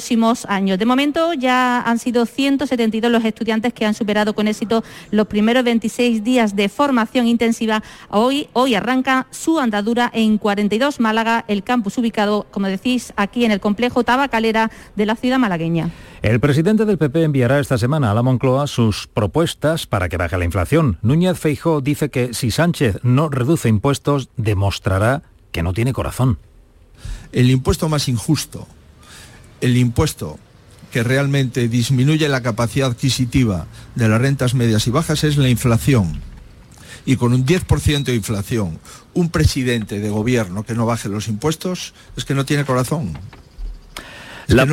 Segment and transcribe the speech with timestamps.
[0.00, 0.78] próximos años.
[0.78, 5.62] De momento ya han sido 172 los estudiantes que han superado con éxito los primeros
[5.62, 7.82] 26 días de formación intensiva.
[8.08, 13.50] Hoy, hoy arranca su andadura en 42 Málaga, el campus ubicado, como decís, aquí en
[13.50, 15.90] el complejo tabacalera de la ciudad malagueña.
[16.22, 20.38] El presidente del PP enviará esta semana a la Moncloa sus propuestas para que baje
[20.38, 20.96] la inflación.
[21.02, 26.38] Núñez Feijó dice que si Sánchez no reduce impuestos, demostrará que no tiene corazón.
[27.32, 28.66] El impuesto más injusto
[29.60, 30.38] el impuesto
[30.90, 36.20] que realmente disminuye la capacidad adquisitiva de las rentas medias y bajas es la inflación.
[37.06, 38.78] Y con un 10% de inflación,
[39.14, 43.16] un presidente de gobierno que no baje los impuestos es que no tiene corazón.
[44.46, 44.66] La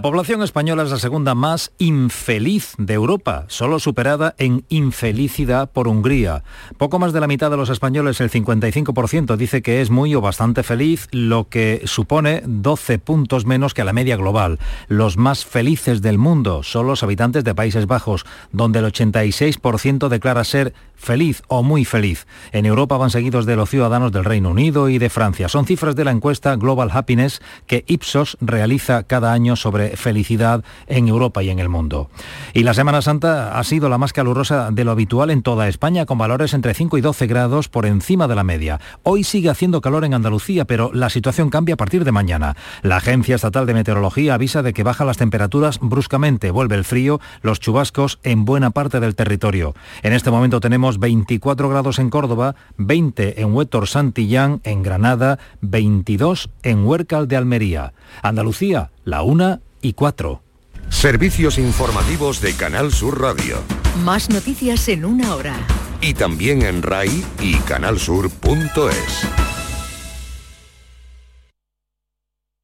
[0.00, 6.42] población española es la segunda más infeliz de Europa, solo superada en infelicidad por Hungría.
[6.78, 10.22] Poco más de la mitad de los españoles, el 55%, dice que es muy o
[10.22, 14.58] bastante feliz, lo que supone 12 puntos menos que la media global.
[14.88, 20.44] Los más felices del mundo son los habitantes de Países Bajos, donde el 86% declara
[20.44, 22.26] ser feliz o muy feliz.
[22.52, 25.50] En Europa van seguidos de los ciudadanos del Reino Unido y de Francia.
[25.50, 31.08] Son cifras de la encuesta Global Happiness que Ipsos realiza cada año sobre felicidad en
[31.08, 32.10] Europa y en el mundo.
[32.52, 36.06] Y la Semana Santa ha sido la más calurosa de lo habitual en toda España,
[36.06, 38.80] con valores entre 5 y 12 grados por encima de la media.
[39.02, 42.56] Hoy sigue haciendo calor en Andalucía, pero la situación cambia a partir de mañana.
[42.82, 47.20] La Agencia Estatal de Meteorología avisa de que bajan las temperaturas bruscamente, vuelve el frío,
[47.42, 49.74] los chubascos en buena parte del territorio.
[50.02, 56.50] En este momento tenemos 24 grados en Córdoba, 20 en Huétor Santillán, en Granada, 22
[56.62, 57.92] en Huércal de Almería.
[58.22, 60.42] Andalucía, la 1 y 4.
[60.88, 63.58] Servicios informativos de Canal Sur Radio.
[64.04, 65.54] Más noticias en una hora.
[66.00, 69.28] Y también en RAI y canalsur.es.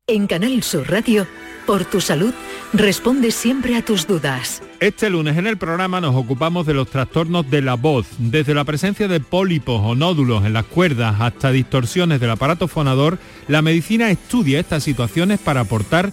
[0.07, 1.27] En Canal Sur Radio,
[1.67, 2.35] por tu salud,
[2.73, 4.63] responde siempre a tus dudas.
[4.81, 8.65] Este lunes en el programa nos ocupamos de los trastornos de la voz, desde la
[8.65, 14.11] presencia de pólipos o nódulos en las cuerdas hasta distorsiones del aparato fonador, la medicina
[14.11, 16.13] estudia estas situaciones para aportar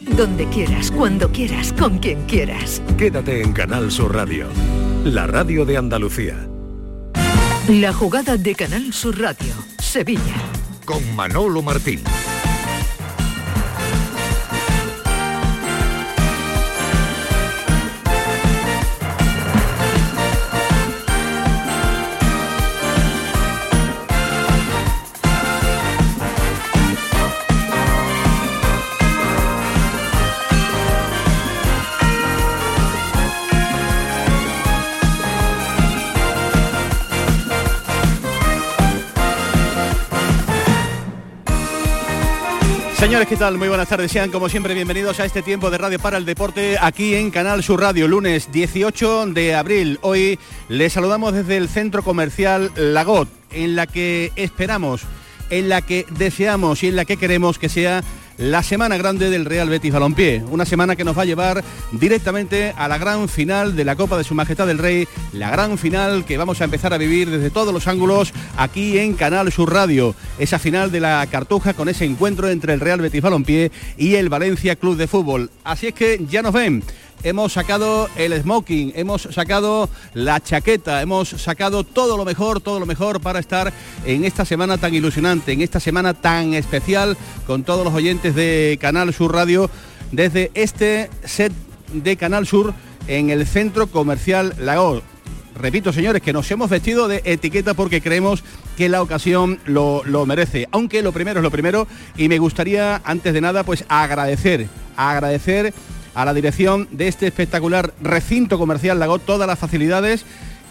[0.00, 2.82] Donde quieras, cuando quieras, con quien quieras.
[2.96, 4.46] Quédate en Canal Sur Radio,
[5.04, 6.48] la radio de Andalucía.
[7.68, 10.34] La jugada de Canal Sur Radio, Sevilla.
[10.86, 12.00] Con Manolo Martín.
[43.10, 43.58] Señores, ¿qué tal?
[43.58, 44.12] Muy buenas tardes.
[44.12, 47.60] Sean como siempre bienvenidos a este tiempo de Radio para el Deporte aquí en Canal
[47.64, 49.98] Sur Radio, lunes 18 de abril.
[50.02, 50.38] Hoy
[50.68, 55.02] les saludamos desde el centro comercial Lagot, en la que esperamos,
[55.50, 58.04] en la que deseamos y en la que queremos que sea
[58.40, 62.72] la semana grande del Real Betis Balompié, una semana que nos va a llevar directamente
[62.74, 66.24] a la gran final de la Copa de Su Majestad del Rey, la gran final
[66.24, 70.14] que vamos a empezar a vivir desde todos los ángulos aquí en Canal Sur Radio,
[70.38, 74.30] esa final de la Cartuja con ese encuentro entre el Real Betis Balompié y el
[74.30, 75.50] Valencia Club de Fútbol.
[75.62, 76.82] Así es que ya nos ven
[77.22, 82.86] hemos sacado el smoking, hemos sacado la chaqueta, hemos sacado todo lo mejor, todo lo
[82.86, 83.72] mejor para estar
[84.04, 88.78] en esta semana tan ilusionante, en esta semana tan especial con todos los oyentes de
[88.80, 89.70] Canal Sur Radio
[90.12, 91.52] desde este set
[91.92, 92.74] de Canal Sur
[93.06, 95.02] en el centro comercial Lago.
[95.54, 98.42] repito señores, que nos hemos vestido de etiqueta porque creemos
[98.76, 100.68] que la ocasión lo, lo merece.
[100.70, 105.74] Aunque lo primero es lo primero y me gustaría antes de nada pues agradecer, agradecer
[106.14, 110.24] a la dirección de este espectacular recinto comercial Lago todas las facilidades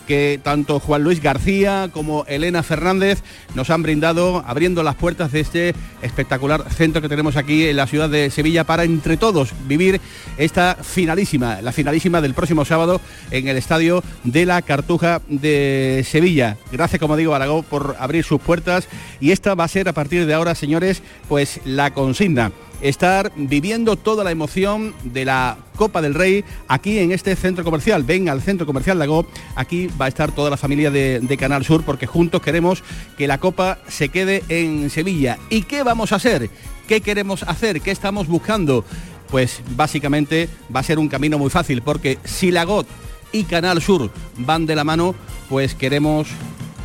[0.09, 3.21] que tanto Juan Luis García como Elena Fernández
[3.53, 7.85] nos han brindado abriendo las puertas de este espectacular centro que tenemos aquí en la
[7.85, 10.01] ciudad de Sevilla para entre todos vivir
[10.39, 12.99] esta finalísima, la finalísima del próximo sábado
[13.29, 16.57] en el estadio de la Cartuja de Sevilla.
[16.71, 18.87] Gracias, como digo, Aragón por abrir sus puertas
[19.19, 22.51] y esta va a ser a partir de ahora, señores, pues la consigna
[22.81, 28.03] estar viviendo toda la emoción de la Copa del Rey aquí en este centro comercial.
[28.03, 31.65] Ven al centro comercial Lago, aquí va a estar toda la familia de, de, Canal
[31.65, 32.83] Sur porque juntos queremos
[33.17, 35.37] que la Copa se quede en Sevilla.
[35.49, 36.49] ¿Y qué vamos a hacer?
[36.87, 37.81] ¿Qué queremos hacer?
[37.81, 38.83] ¿Qué estamos buscando?
[39.29, 42.87] Pues básicamente va a ser un camino muy fácil porque si Lagot
[43.31, 45.13] y Canal Sur van de la mano,
[45.49, 46.27] pues queremos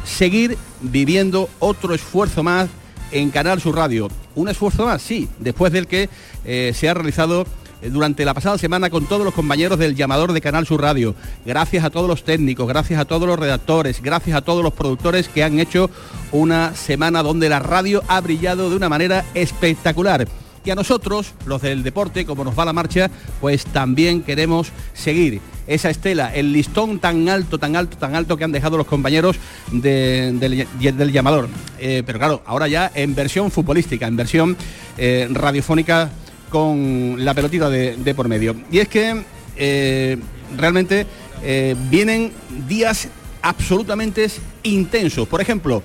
[0.04, 2.68] seguir viviendo otro esfuerzo más
[3.14, 4.10] en Canal Sur Radio.
[4.34, 6.10] Un esfuerzo más, sí, después del que
[6.44, 7.46] eh, se ha realizado
[7.80, 11.14] eh, durante la pasada semana con todos los compañeros del llamador de Canal Sur Radio.
[11.46, 15.28] Gracias a todos los técnicos, gracias a todos los redactores, gracias a todos los productores
[15.28, 15.90] que han hecho
[16.32, 20.26] una semana donde la radio ha brillado de una manera espectacular.
[20.64, 25.40] Y a nosotros, los del deporte, como nos va la marcha, pues también queremos seguir
[25.66, 29.36] esa estela, el listón tan alto, tan alto, tan alto que han dejado los compañeros
[29.70, 31.48] de, del, llamador.
[31.78, 34.56] Eh, pero claro, ahora ya en versión futbolística, en versión
[34.96, 36.10] eh, radiofónica
[36.48, 38.56] con la pelotita de, de, por medio.
[38.70, 39.22] Y es que
[39.56, 40.18] eh,
[40.56, 41.06] realmente
[41.90, 42.32] vienen
[42.66, 43.08] días
[43.42, 44.30] absolutamente
[44.62, 45.28] intensos.
[45.28, 45.82] Por ejemplo,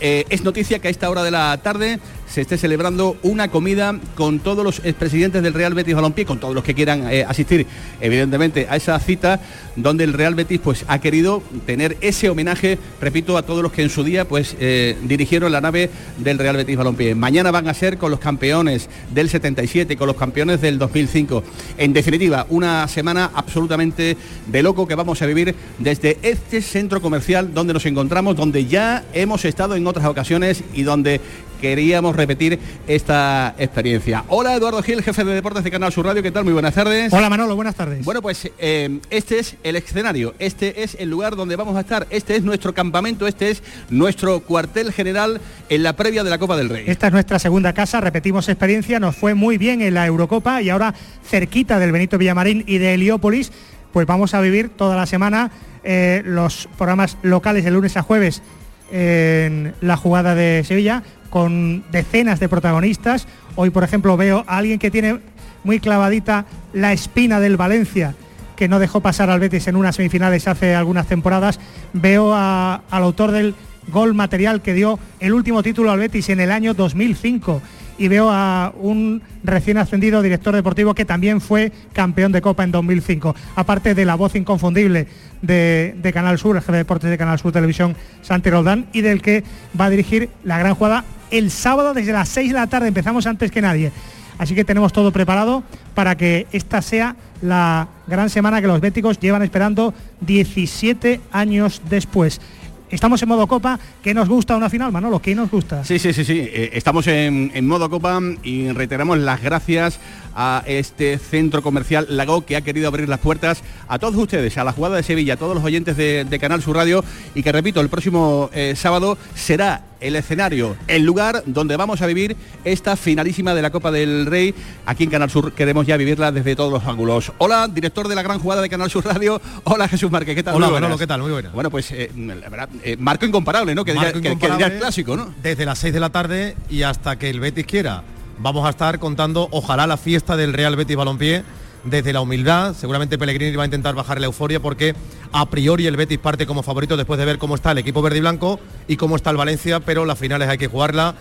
[0.00, 1.98] es noticia que a esta hora de la tarde
[2.30, 6.54] se esté celebrando una comida con todos los expresidentes del Real Betis Balompié, con todos
[6.54, 7.66] los que quieran eh, asistir,
[8.00, 9.40] evidentemente, a esa cita
[9.76, 13.82] donde el Real Betis pues ha querido tener ese homenaje, repito, a todos los que
[13.82, 17.14] en su día pues eh, dirigieron la nave del Real Betis Balompié.
[17.14, 21.42] Mañana van a ser con los campeones del 77, con los campeones del 2005.
[21.78, 24.16] En definitiva, una semana absolutamente
[24.46, 29.04] de loco que vamos a vivir desde este centro comercial donde nos encontramos, donde ya
[29.12, 31.20] hemos estado en otras ocasiones y donde
[31.60, 34.24] queríamos repetir esta experiencia.
[34.28, 36.44] Hola Eduardo Gil, jefe de deportes de Canal Sur Radio, ¿qué tal?
[36.44, 37.12] Muy buenas tardes.
[37.12, 38.04] Hola Manolo, buenas tardes.
[38.04, 42.06] Bueno, pues eh, este es el escenario, este es el lugar donde vamos a estar,
[42.10, 46.56] este es nuestro campamento, este es nuestro cuartel general en la previa de la Copa
[46.56, 46.84] del Rey.
[46.86, 50.70] Esta es nuestra segunda casa, repetimos experiencia, nos fue muy bien en la Eurocopa y
[50.70, 50.94] ahora
[51.24, 53.52] cerquita del Benito Villamarín y de Heliópolis,
[53.92, 55.50] pues vamos a vivir toda la semana
[55.84, 58.42] eh, los programas locales de lunes a jueves
[58.90, 63.26] en la jugada de Sevilla con decenas de protagonistas.
[63.56, 65.18] Hoy, por ejemplo, veo a alguien que tiene
[65.64, 68.14] muy clavadita la espina del Valencia,
[68.56, 71.60] que no dejó pasar al Betis en unas semifinales hace algunas temporadas.
[71.92, 73.54] Veo al autor del
[73.88, 77.62] gol material que dio el último título al Betis en el año 2005
[77.98, 82.70] y veo a un recién ascendido director deportivo que también fue campeón de Copa en
[82.70, 85.08] 2005, aparte de la voz inconfundible
[85.42, 89.00] de, de Canal Sur, el jefe de deportes de Canal Sur Televisión, Santi Roldán, y
[89.00, 89.44] del que
[89.78, 93.26] va a dirigir la gran jugada el sábado desde las 6 de la tarde, empezamos
[93.26, 93.92] antes que nadie.
[94.38, 95.64] Así que tenemos todo preparado
[95.94, 102.40] para que esta sea la gran semana que los béticos llevan esperando 17 años después.
[102.90, 103.78] Estamos en modo Copa.
[104.02, 105.20] ¿Qué nos gusta una final, Manolo?
[105.20, 105.84] ¿Qué nos gusta?
[105.84, 106.38] Sí, sí, sí, sí.
[106.38, 110.00] Eh, estamos en, en, modo Copa y reiteramos las gracias
[110.34, 114.64] a este centro comercial Lago que ha querido abrir las puertas a todos ustedes, a
[114.64, 117.04] la jugada de Sevilla, a todos los oyentes de, Canal Sur Radio
[117.34, 122.06] y que repito, el próximo eh, sábado será el escenario, el lugar donde vamos a
[122.06, 124.54] vivir esta finalísima de la Copa del Rey.
[124.86, 127.32] Aquí en Canal Sur queremos ya vivirla desde todos los ángulos.
[127.38, 129.40] Hola, director de la gran jugada de Canal Sur Radio.
[129.64, 130.54] Hola, Jesús Márquez, ¿qué tal?
[130.54, 131.22] Hola, Manolo, ¿qué tal?
[131.22, 131.50] Muy buena.
[131.50, 133.84] Bueno, pues eh, la verdad, eh, marco incomparable, ¿no?
[133.84, 135.34] Que, marco diría, incomparable, que, diría el clásico, ¿no?
[135.42, 138.02] Desde las 6 de la tarde y hasta que el Betis quiera.
[138.40, 141.42] Vamos a estar contando, ojalá, la fiesta del Real Betis Balompié
[141.84, 142.74] desde la humildad.
[142.74, 144.94] Seguramente Pellegrini va a intentar bajar la euforia porque
[145.32, 148.18] a priori el Betis parte como favorito después de ver cómo está el equipo verde
[148.18, 151.14] y blanco y cómo está el Valencia, pero las finales hay que jugarla.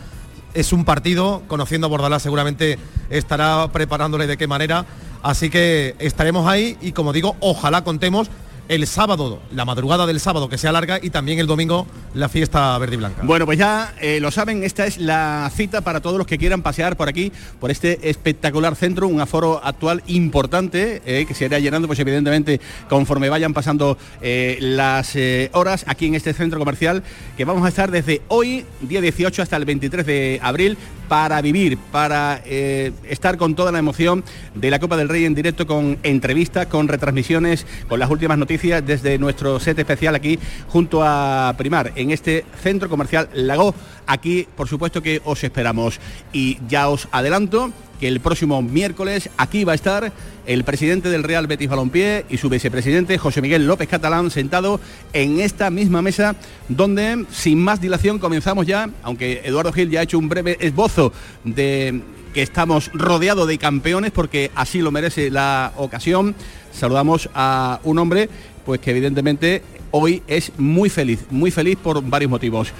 [0.54, 4.86] Es un partido, conociendo a Bordalás seguramente estará preparándole de qué manera.
[5.24, 8.30] Así que estaremos ahí y como digo, ojalá contemos
[8.68, 12.78] el sábado, la madrugada del sábado que sea larga y también el domingo la fiesta
[12.78, 13.22] verde y blanca.
[13.24, 16.62] Bueno, pues ya eh, lo saben, esta es la cita para todos los que quieran
[16.62, 21.60] pasear por aquí, por este espectacular centro, un aforo actual importante eh, que se irá
[21.60, 22.60] llenando, pues evidentemente
[22.90, 25.16] conforme vayan pasando eh, las
[25.54, 27.04] horas aquí en este centro comercial,
[27.38, 31.78] que vamos a estar desde hoy, día 18, hasta el 23 de abril, para vivir,
[31.92, 34.24] para eh, estar con toda la emoción
[34.56, 38.86] de la Copa del Rey en directo con entrevistas, con retransmisiones, con las últimas noticias
[38.86, 43.74] desde nuestro set especial aquí junto a Primar, en este centro comercial Lago.
[44.06, 46.00] Aquí, por supuesto que os esperamos.
[46.32, 50.12] Y ya os adelanto que el próximo miércoles aquí va a estar
[50.46, 54.80] el presidente del Real Betis Balompié y su vicepresidente José Miguel López Catalán sentado
[55.14, 56.36] en esta misma mesa
[56.70, 61.12] donde sin más dilación comenzamos ya, aunque Eduardo Gil ya ha hecho un breve esbozo
[61.44, 62.02] de
[62.34, 66.36] que estamos rodeados de campeones porque así lo merece la ocasión.
[66.72, 68.30] Saludamos a un hombre
[68.66, 72.74] pues que evidentemente hoy es muy feliz, muy feliz por varios motivos.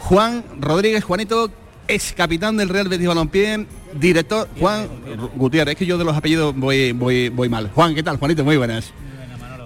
[0.00, 1.50] Juan Rodríguez, Juanito,
[1.86, 4.86] es capitán del Real Betis Balompié, director Juan
[5.36, 7.70] Gutiérrez, es que yo de los apellidos voy, voy, voy mal.
[7.74, 8.16] Juan, ¿qué tal?
[8.18, 8.92] Juanito, muy buenas.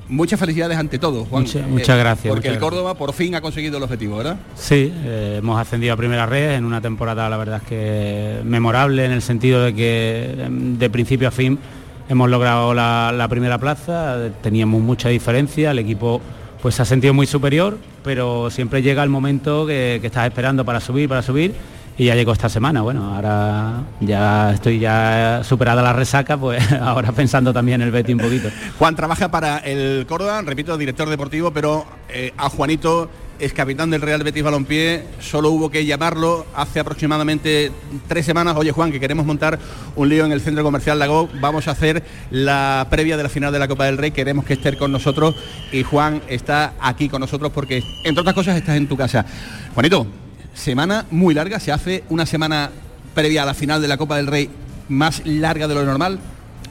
[0.08, 1.44] Muchas felicidades ante todo, Juan.
[1.44, 4.36] Mucha- muchas gracias, Porque muchas el Córdoba por fin ha conseguido el objetivo, ¿verdad?
[4.56, 9.06] Sí, eh, hemos ascendido a primera red en una temporada, la verdad es que memorable
[9.06, 11.58] en el sentido de que em, de principio a fin
[12.10, 16.20] hemos logrado la, la primera plaza, teníamos mucha diferencia, el equipo
[16.60, 20.64] pues se ha sentido muy superior, pero siempre llega el momento que, que estás esperando
[20.64, 21.54] para subir, para subir.
[21.98, 27.12] Y ya llegó esta semana, bueno, ahora ya estoy ya superada la resaca, pues ahora
[27.12, 28.48] pensando también en el Betty un poquito.
[28.78, 34.00] Juan trabaja para el Córdoba, repito, director deportivo, pero eh, a Juanito es capitán del
[34.00, 37.72] Real Betis Balompié, solo hubo que llamarlo hace aproximadamente
[38.06, 39.58] tres semanas, oye Juan, que queremos montar
[39.96, 43.52] un lío en el centro comercial Lago, vamos a hacer la previa de la final
[43.52, 45.34] de la Copa del Rey, queremos que esté con nosotros
[45.72, 49.26] y Juan está aquí con nosotros porque, entre otras cosas, estás en tu casa.
[49.74, 50.06] Juanito,
[50.54, 52.70] semana muy larga, se hace una semana
[53.14, 54.50] previa a la final de la Copa del Rey
[54.88, 56.18] más larga de lo normal.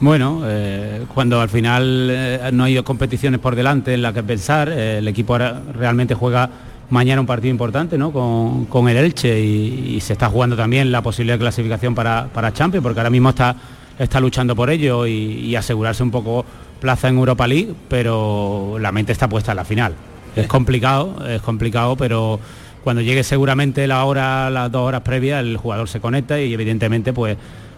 [0.00, 4.68] Bueno, eh, cuando al final eh, no hay competiciones por delante en las que pensar,
[4.68, 6.50] eh, el equipo ahora realmente juega
[6.90, 8.12] mañana un partido importante ¿no?
[8.12, 12.26] con, con el Elche y, y se está jugando también la posibilidad de clasificación para,
[12.32, 13.54] para Champions, porque ahora mismo está,
[13.98, 16.44] está luchando por ello y, y asegurarse un poco
[16.80, 19.94] plaza en Europa League, pero la mente está puesta en la final.
[20.34, 22.40] Es complicado, es complicado, pero
[22.82, 27.12] cuando llegue seguramente la hora, las dos horas previas, el jugador se conecta y evidentemente
[27.12, 27.36] pues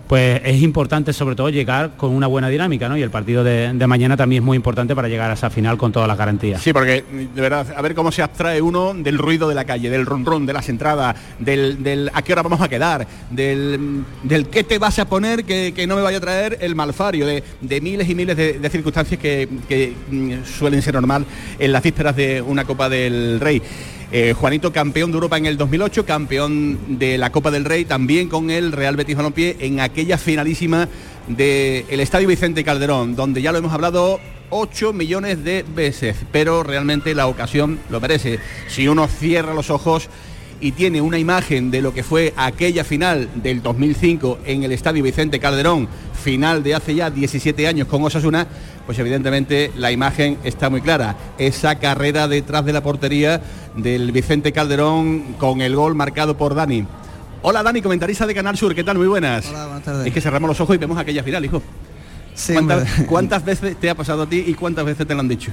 [0.08, 2.96] pues es importante sobre todo llegar con una buena dinámica, ¿no?
[2.96, 5.92] Y el partido de, mañana también es muy importante para llegar a esa final con
[5.92, 6.62] todas las garantías.
[6.62, 9.90] Sí, porque de verdad, a ver cómo se abstrae uno del ruido de la calle,
[9.90, 14.04] del ron ron, de las entradas, del, a qué hora vamos a quedar, del,
[14.50, 18.08] qué te vas a poner que, no me vaya a traer el malfario, de, miles
[18.08, 21.24] y miles de, de circunstancias que, que, mm, suelen ser normal
[21.58, 23.62] en las vísperas de una Copa del Rey.
[24.12, 28.28] Eh, Juanito, campeón de Europa en el 2008, campeón de la Copa del Rey también
[28.28, 30.88] con el Real Betis Balompié en aquella finalísima
[31.26, 34.20] del Estadio Vicente Calderón, donde ya lo hemos hablado
[34.50, 38.38] 8 millones de veces, pero realmente la ocasión lo merece.
[38.68, 40.08] Si uno cierra los ojos
[40.64, 45.04] y tiene una imagen de lo que fue aquella final del 2005 en el Estadio
[45.04, 45.86] Vicente Calderón,
[46.22, 48.46] final de hace ya 17 años con Osasuna,
[48.86, 51.16] pues evidentemente la imagen está muy clara.
[51.36, 53.42] Esa carrera detrás de la portería
[53.76, 56.86] del Vicente Calderón con el gol marcado por Dani.
[57.42, 58.96] Hola Dani, comentarista de Canal Sur, ¿qué tal?
[58.96, 59.46] Muy buenas.
[59.50, 60.06] Hola, buenas tardes.
[60.06, 61.60] Es que cerramos los ojos y vemos aquella final, hijo.
[62.34, 65.28] Sí, ¿Cuántas, cuántas veces te ha pasado a ti y cuántas veces te lo han
[65.28, 65.52] dicho?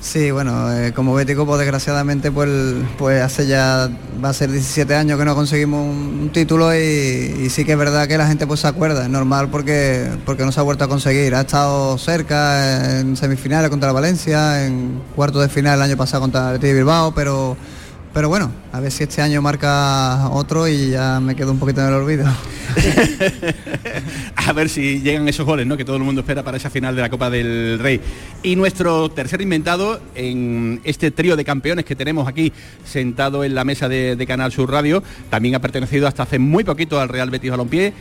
[0.00, 2.48] Sí, bueno, eh, como bético, pues desgraciadamente, pues,
[2.96, 3.90] pues hace ya,
[4.24, 8.06] va a ser 17 años que no conseguimos un, título y, sí que es verdad
[8.06, 10.88] que la gente pues se acuerda, es normal porque, porque no se ha vuelto a
[10.88, 11.34] conseguir.
[11.34, 16.20] Ha estado cerca en semifinales contra la Valencia, en cuarto de final el año pasado
[16.20, 17.56] contra el de Bilbao, pero,
[18.12, 21.82] pero bueno, a ver si este año marca otro y ya me quedo un poquito
[21.82, 22.26] en el olvido.
[24.36, 25.76] a ver si llegan esos goles, ¿no?
[25.76, 28.00] Que todo el mundo espera para esa final de la Copa del Rey.
[28.42, 32.52] Y nuestro tercer inventado en este trío de campeones que tenemos aquí
[32.84, 37.00] sentado en la mesa de, Canal Sur Radio, también ha pertenecido hasta hace muy poquito
[37.00, 37.92] al Real Betis Balompié.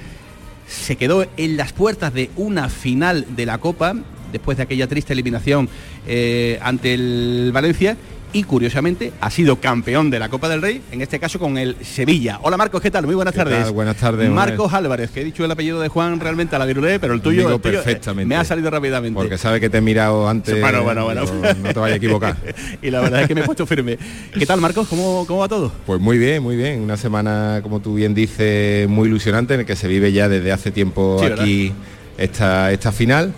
[0.68, 3.94] Se quedó en las puertas de una final de la Copa
[4.32, 5.70] después de aquella triste eliminación
[6.06, 7.96] eh, ante el Valencia
[8.34, 11.76] y curiosamente ha sido campeón de la Copa del Rey, en este caso con el
[11.82, 12.40] Sevilla.
[12.44, 13.06] Hola Marcos, ¿qué tal?
[13.06, 13.64] Muy buenas ¿Qué tardes.
[13.64, 13.72] tal?
[13.74, 17.00] Buenas tardes, Marcos Álvarez, que he dicho el apellido de Juan realmente a la virulé,
[17.00, 18.28] pero el tuyo, Digo el tuyo, eh, perfectamente.
[18.28, 19.16] me ha salido rápidamente.
[19.16, 20.60] Porque sabe que te he mirado antes.
[20.60, 21.24] Bueno, bueno, bueno.
[21.26, 22.36] No, no te vayas a equivocar.
[22.82, 23.98] y la verdad es que me he puesto firme.
[24.34, 24.88] ¿Qué tal Marcos?
[24.88, 25.72] ¿Cómo, cómo va todo?
[25.86, 26.82] Pues muy bien, muy bien.
[26.82, 30.52] Una semana, como tú bien dices, muy ilusionante en el que se vive ya desde
[30.52, 31.74] hace tiempo Sí, aquí
[32.18, 33.34] esta, esta final.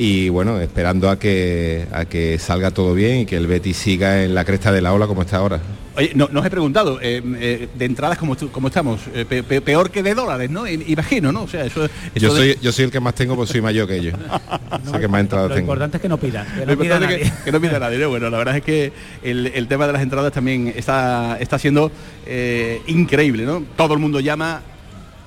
[0.00, 4.22] Y bueno, esperando a que, a que salga todo bien y que el Betis siga
[4.22, 5.58] en la cresta de la ola como está ahora.
[5.96, 9.42] Oye, no, no os he preguntado, eh, eh, de entradas como, como estamos, Eh, pe-
[9.42, 10.68] pe- peor que de dólares, ¿no?
[10.68, 11.42] Imagino, ¿no?
[11.42, 13.60] O sea, eso, eso Yo de- soy, yo soy el que más tengo, pues soy
[13.60, 14.14] mayor que ellos.
[15.00, 15.66] Que más entradas Lo tengo.
[15.66, 17.32] importante es que no pidas, que Lo no pida importante es nadie.
[17.38, 17.98] que, que no pida nadie.
[17.98, 18.08] ¿no?
[18.10, 18.92] Bueno, la verdad es que
[19.24, 21.90] el, el tema de las entradas también está, está siendo
[22.24, 23.64] eh, increíble, ¿no?
[23.76, 24.62] Todo el mundo llama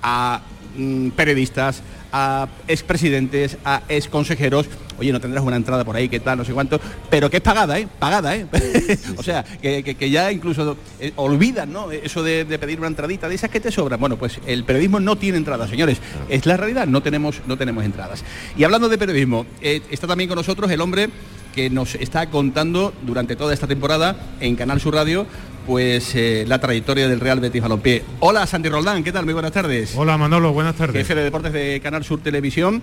[0.01, 0.41] a
[0.77, 4.67] mm, periodistas, a expresidentes, a exconsejeros,
[4.99, 7.43] oye, no tendrás una entrada por ahí, qué tal, no sé cuánto, pero que es
[7.43, 7.87] pagada, ¿eh?
[7.99, 8.45] Pagada, ¿eh?
[9.17, 11.91] o sea, que, que- que ya incluso eh, olvidan, ¿no?
[11.91, 13.99] Eso de, de pedir una entradita, de esas que te sobran.
[13.99, 15.99] Bueno, pues el periodismo no tiene entradas, señores.
[16.29, 18.23] Es la realidad, no tenemos, no tenemos entradas.
[18.57, 21.09] Y hablando de periodismo, eh, está también con nosotros el hombre
[21.55, 25.25] que nos está contando durante toda esta temporada en Canal Sur Radio
[25.65, 28.03] pues eh, la trayectoria del Real Betis Balompié.
[28.19, 29.25] Hola Santi Roldán, ¿qué tal?
[29.25, 29.93] Muy buenas tardes.
[29.95, 30.97] Hola Manolo, buenas tardes.
[30.97, 32.81] Jefe de deportes de Canal Sur Televisión.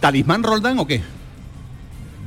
[0.00, 1.02] ¿Talismán Roldán o qué?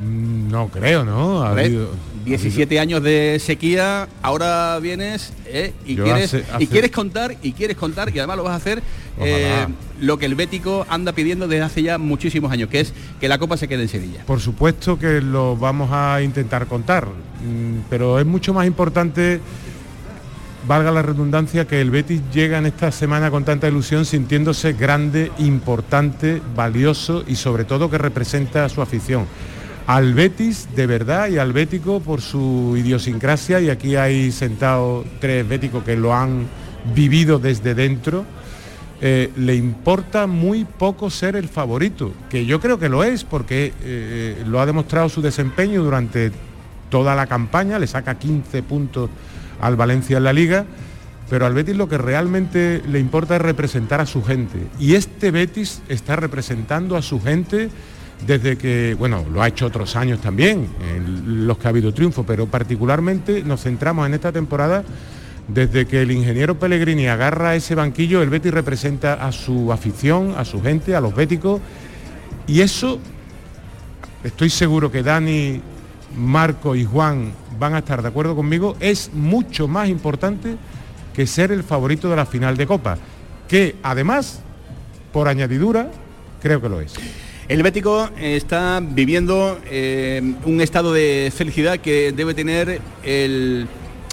[0.02, 1.44] Mm, No creo, ¿no?
[1.44, 1.92] Ha Hombre, habido-
[2.26, 7.54] 17 años de sequía, ahora vienes eh, y, Yo quieres, hace- y quieres contar y
[7.54, 8.84] quieres contar y además lo vas a hacer
[9.22, 9.66] eh,
[10.00, 13.38] lo que el Bético anda pidiendo desde hace ya muchísimos años, que es que la
[13.38, 14.24] Copa se quede en Sevilla.
[14.28, 17.08] Por supuesto que lo vamos a intentar contar,
[17.90, 19.40] pero es mucho más importante,
[20.68, 25.32] valga la redundancia, que el Betis llega en esta semana con tanta ilusión sintiéndose grande,
[25.40, 29.26] importante, valioso y sobre todo que representa a su afición.
[29.88, 35.48] Al Betis de verdad y al Bético por su idiosincrasia y aquí hay sentados tres
[35.48, 36.46] béticos que lo han
[36.94, 38.26] vivido desde dentro
[39.02, 43.72] eh, le importa muy poco ser el favorito, que yo creo que lo es, porque
[43.82, 46.34] eh, lo ha demostrado su desempeño durante
[46.90, 49.10] toda la campaña, le saca 15 puntos
[49.62, 50.66] al Valencia en la liga,
[51.30, 54.68] pero al Betis lo que realmente le importa es representar a su gente.
[54.80, 57.70] Y este Betis está representando a su gente
[58.26, 62.26] desde que, bueno, lo ha hecho otros años también, en los que ha habido triunfo,
[62.26, 64.84] pero particularmente nos centramos en esta temporada
[65.48, 70.46] desde que el ingeniero Pellegrini agarra ese banquillo, el Betis representa a su afición, a
[70.46, 71.62] su gente, a los béticos,
[72.46, 73.00] y eso
[74.24, 75.62] estoy seguro que Dani,
[76.16, 80.56] Marco y Juan van a estar de acuerdo conmigo, es mucho más importante
[81.14, 82.98] que ser el favorito de la final de Copa,
[83.48, 84.42] que además,
[85.12, 85.92] por añadidura,
[86.42, 86.94] creo que lo es.
[87.50, 93.68] El Bético está viviendo eh, un estado de felicidad que debe tener el,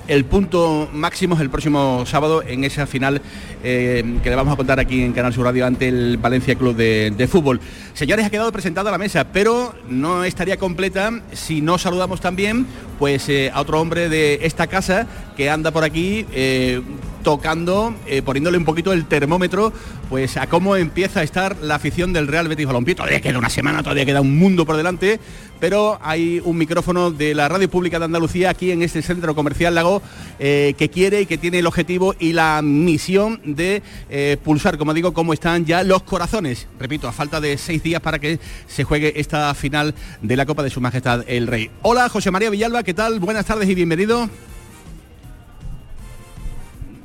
[0.08, 3.20] el punto máximo el próximo sábado en esa final
[3.62, 6.76] eh, que le vamos a contar aquí en Canal Sur Radio ante el Valencia Club
[6.76, 7.60] de, de Fútbol.
[7.94, 12.66] Señores, ha quedado presentada la mesa, pero no estaría completa si no saludamos también
[12.98, 16.80] pues, eh, a otro hombre de esta casa que anda por aquí eh,
[17.26, 19.72] tocando, eh, poniéndole un poquito el termómetro,
[20.08, 22.94] pues a cómo empieza a estar la afición del Real Betis Balompié.
[22.94, 25.18] Todavía queda una semana, todavía queda un mundo por delante,
[25.58, 29.74] pero hay un micrófono de la Radio Pública de Andalucía aquí en este centro comercial
[29.74, 30.02] Lago
[30.38, 34.94] eh, que quiere y que tiene el objetivo y la misión de eh, pulsar, como
[34.94, 36.68] digo, cómo están ya los corazones.
[36.78, 40.62] Repito, a falta de seis días para que se juegue esta final de la Copa
[40.62, 41.72] de Su Majestad el Rey.
[41.82, 43.18] Hola, José María Villalba, ¿qué tal?
[43.18, 44.30] Buenas tardes y bienvenido.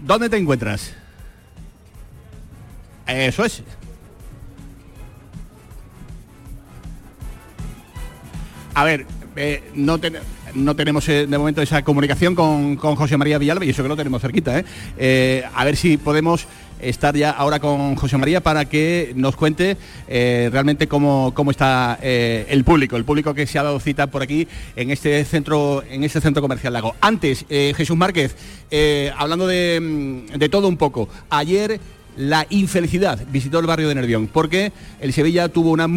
[0.02, 0.94] ¿Dónde te encuentras?
[3.08, 3.64] Eso es.
[8.74, 10.18] A ver, eh, no, ten-
[10.56, 13.90] no tenemos eh, de momento esa comunicación con, con José María Villalba y eso que
[13.90, 14.60] lo tenemos cerquita.
[14.60, 14.66] ¿eh?
[14.98, 16.48] Eh, a ver si podemos
[16.82, 22.00] estar ya ahora con José María para que nos cuente eh, realmente cómo, cómo está
[22.02, 25.84] eh, el público, el público que se ha dado cita por aquí en este centro,
[25.90, 26.96] en este centro comercial Lago.
[27.02, 28.36] Antes, eh, Jesús Márquez,
[29.18, 31.80] hablando de, mm, de todo un poco, ayer
[32.18, 35.88] la infelicidad visitó el barrio de Nervión, porque el Sevilla tuvo una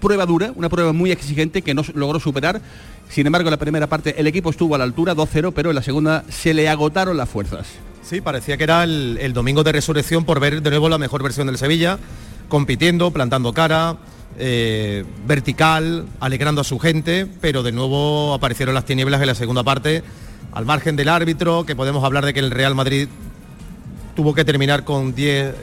[0.00, 2.60] prueba dura, una prueba muy exigente que no logró superar.
[3.08, 5.76] Sin embargo, en la primera parte el equipo estuvo a la altura 2-0, pero en
[5.76, 7.66] la segunda se le agotaron las fuerzas.
[8.02, 11.22] Sí, parecía que era el, el domingo de resurrección por ver de nuevo la mejor
[11.22, 11.98] versión del Sevilla,
[12.48, 13.96] compitiendo, plantando cara,
[14.38, 19.64] eh, vertical, alegrando a su gente, pero de nuevo aparecieron las tinieblas en la segunda
[19.64, 20.02] parte,
[20.52, 23.08] al margen del árbitro, que podemos hablar de que el Real Madrid
[24.14, 25.54] tuvo que terminar con 10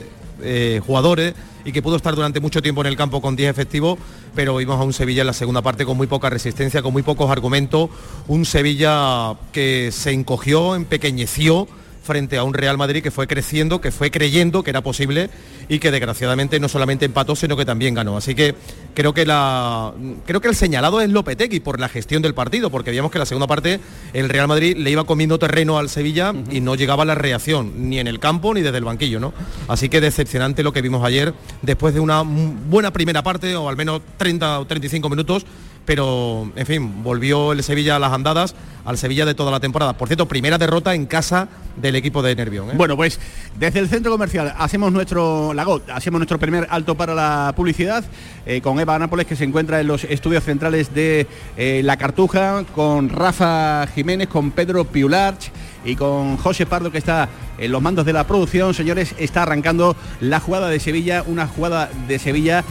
[0.42, 3.98] eh, jugadores y que pudo estar durante mucho tiempo en el campo con 10 efectivos,
[4.34, 7.02] pero vimos a un Sevilla en la segunda parte con muy poca resistencia, con muy
[7.02, 7.90] pocos argumentos,
[8.28, 11.66] un Sevilla que se encogió, empequeñeció
[12.04, 15.30] frente a un Real Madrid que fue creciendo, que fue creyendo que era posible
[15.68, 18.16] y que desgraciadamente no solamente empató, sino que también ganó.
[18.16, 18.54] Así que
[18.94, 19.92] creo que la
[20.26, 23.26] creo que el señalado es Lopetegui por la gestión del partido, porque veíamos que la
[23.26, 23.80] segunda parte
[24.12, 27.98] el Real Madrid le iba comiendo terreno al Sevilla y no llegaba la reacción, ni
[27.98, 29.32] en el campo ni desde el banquillo, ¿no?
[29.68, 33.76] Así que decepcionante lo que vimos ayer, después de una buena primera parte, o al
[33.76, 35.46] menos 30 o 35 minutos,
[35.84, 39.94] pero en fin, volvió el Sevilla a las andadas, al Sevilla de toda la temporada.
[39.94, 42.70] Por cierto, primera derrota en casa del equipo de Nervión.
[42.70, 42.74] ¿eh?
[42.76, 43.18] Bueno, pues
[43.58, 48.04] desde el centro comercial hacemos nuestro Lagot, hacemos nuestro primer alto para la publicidad
[48.46, 52.64] eh, con Eva Nápoles que se encuentra en los estudios centrales de eh, La Cartuja,
[52.74, 55.50] con Rafa Jiménez, con Pedro Piularch
[55.84, 58.74] y con José Pardo que está en los mandos de la producción.
[58.74, 62.64] Señores, está arrancando la jugada de Sevilla, una jugada de Sevilla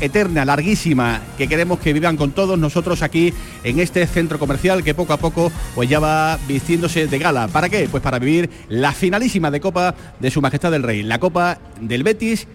[0.00, 3.32] eterna, larguísima, que queremos que vivan con todos nosotros aquí
[3.64, 7.48] en este centro comercial que poco a poco pues ya va vistiéndose de gala.
[7.48, 7.88] ¿Para qué?
[7.90, 12.02] Pues para vivir la finalísima de Copa de Su Majestad del Rey, la Copa del
[12.02, 12.46] Betis,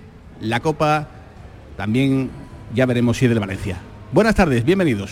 [0.41, 1.07] la Copa
[1.77, 2.29] también
[2.73, 3.77] ya veremos si del Valencia.
[4.11, 5.11] Buenas tardes, bienvenidos.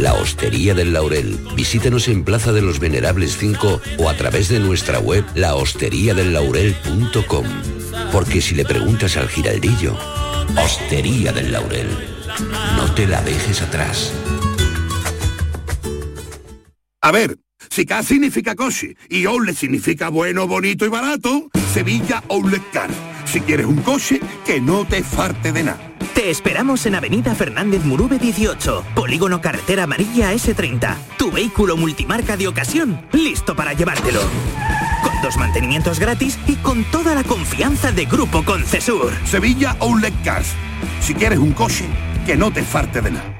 [0.00, 1.38] La Hostería del Laurel.
[1.54, 7.44] Visítenos en Plaza de los Venerables 5 o a través de nuestra web lahosteriadellaurel.com.
[8.10, 9.94] Porque si le preguntas al giraldillo,
[10.56, 11.86] Hostería del Laurel,
[12.76, 14.14] no te la dejes atrás.
[17.02, 17.36] A ver,
[17.68, 22.88] si K significa coche y Outlet significa bueno, bonito y barato, Sevilla Outlet Car.
[23.30, 25.78] Si quieres un coche, que no te farte de nada.
[26.14, 30.96] Te esperamos en Avenida Fernández Murube 18, Polígono Carretera Amarilla S30.
[31.16, 34.20] Tu vehículo multimarca de ocasión, listo para llevártelo.
[35.04, 39.12] Con dos mantenimientos gratis y con toda la confianza de Grupo Concesur.
[39.24, 40.48] Sevilla Outlet Cars.
[41.00, 41.84] Si quieres un coche,
[42.26, 43.39] que no te farte de nada.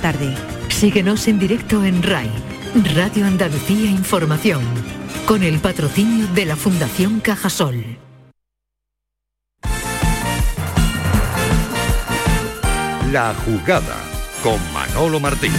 [0.00, 0.34] tarde.
[0.68, 2.30] Síguenos en directo en RAI,
[2.94, 4.62] Radio Andalucía Información,
[5.26, 7.84] con el patrocinio de la Fundación Cajasol.
[13.12, 13.96] La jugada
[14.42, 15.52] con Manolo Martín.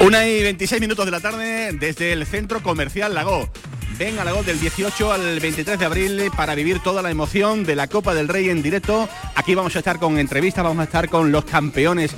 [0.00, 3.50] Una y 26 minutos de la tarde desde el centro comercial Lago.
[4.00, 7.76] Ven a Lago del 18 al 23 de abril para vivir toda la emoción de
[7.76, 9.06] la Copa del Rey en directo.
[9.34, 12.12] Aquí vamos a estar con entrevistas, vamos a estar con los campeones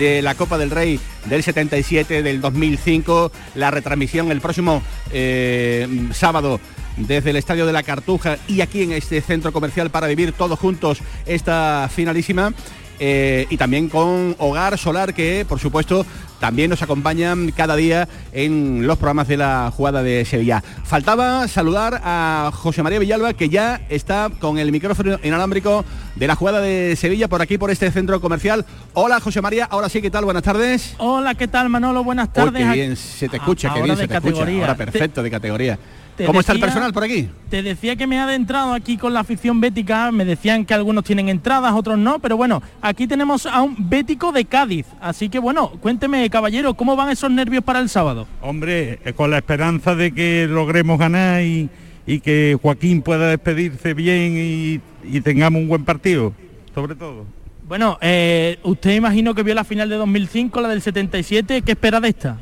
[0.00, 6.58] de la Copa del Rey del 77, del 2005, la retransmisión el próximo eh, sábado
[6.96, 10.58] desde el Estadio de la Cartuja y aquí en este centro comercial para vivir todos
[10.58, 12.52] juntos esta finalísima.
[13.00, 16.04] Eh, y también con Hogar Solar que por supuesto
[16.40, 20.62] también nos acompañan cada día en los programas de la jugada de Sevilla.
[20.84, 25.84] Faltaba saludar a José María Villalba que ya está con el micrófono inalámbrico
[26.16, 28.64] de la jugada de Sevilla por aquí por este centro comercial.
[28.94, 30.24] Hola José María, ahora sí, ¿qué tal?
[30.24, 30.94] Buenas tardes.
[30.98, 32.04] Hola, ¿qué tal Manolo?
[32.04, 32.66] Buenas tardes.
[32.66, 34.42] qué bien se te escucha, qué bien se te escucha.
[34.42, 35.78] Ahora perfecto, de categoría.
[36.26, 37.28] ¿Cómo está el personal por aquí?
[37.48, 41.04] Te decía que me he adentrado aquí con la afición bética, me decían que algunos
[41.04, 45.38] tienen entradas, otros no, pero bueno, aquí tenemos a un bético de Cádiz, así que
[45.38, 48.26] bueno, cuénteme caballero, ¿cómo van esos nervios para el sábado?
[48.40, 51.68] Hombre, eh, con la esperanza de que logremos ganar y,
[52.06, 56.32] y que Joaquín pueda despedirse bien y, y tengamos un buen partido,
[56.74, 57.26] sobre todo.
[57.68, 62.00] Bueno, eh, usted imagino que vio la final de 2005, la del 77, ¿qué espera
[62.00, 62.38] de esta?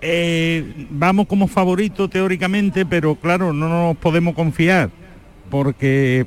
[0.00, 4.90] Eh, vamos como favoritos teóricamente, pero claro, no nos podemos confiar,
[5.50, 6.24] porque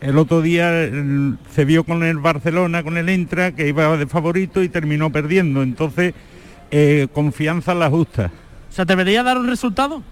[0.00, 4.06] el otro día el- se vio con el Barcelona, con el Entra, que iba de
[4.06, 5.62] favorito y terminó perdiendo.
[5.62, 6.14] Entonces,
[6.74, 8.30] Eh, confianza en la justa.
[8.70, 10.02] ¿Se atrevería a dar un resultado?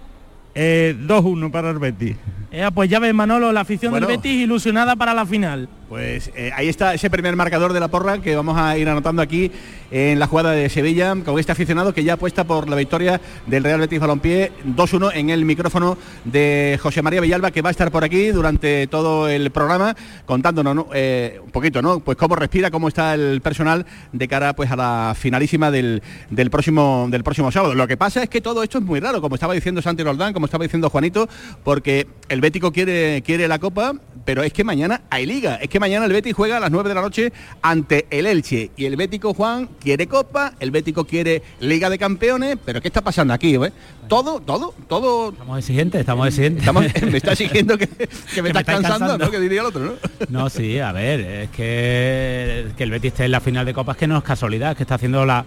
[0.55, 2.17] Eh, 2-1 para el Betis.
[2.53, 4.07] Eh, pues ya ves, Manolo, la afición Bueno.
[4.09, 5.69] del Betis ilusionada para la final.
[5.89, 9.23] Pues eh, ahí está ese primer marcador de la porra que vamos a ir anotando
[9.23, 9.51] aquí
[9.91, 13.65] en la jugada de Sevilla con este aficionado que ya apuesta por la victoria del
[13.65, 17.91] Real Betis Balompié 2-1 en el micrófono de José María Villalba que va a estar
[17.91, 20.87] por aquí durante todo el programa contándonos ¿no?
[20.95, 21.99] Eh, un poquito, ¿no?
[21.99, 26.51] Pues cómo respira, cómo está el personal de cara pues a la finalísima del, del
[26.51, 27.75] próximo del próximo sábado.
[27.75, 30.33] Lo que pasa es que todo esto es muy raro, como estaba diciendo Santi Roldán,
[30.33, 31.29] como estaba diciendo Juanito,
[31.65, 33.93] porque el Bético quiere quiere la copa,
[34.25, 36.89] pero es que mañana hay liga, es que mañana el Betis juega a las 9
[36.89, 41.43] de la noche ante el Elche y el Bético Juan quiere copa, el Bético quiere
[41.61, 43.55] Liga de Campeones, pero ¿qué está pasando aquí?
[43.57, 43.73] eh?
[44.09, 45.31] Todo, todo, todo.
[45.33, 46.61] Estamos exigentes, estamos exigentes.
[46.63, 47.87] Estamos- me está exigiendo que,
[48.35, 49.25] que me estás estáis cansando, cansando.
[49.27, 49.31] ¿no?
[49.31, 49.93] Que diría el otro, ¿no?
[50.29, 53.97] No, sí, a ver, es que, que el Betis esté en la final de Copas
[53.97, 55.45] que no es casualidad, es que está haciendo la-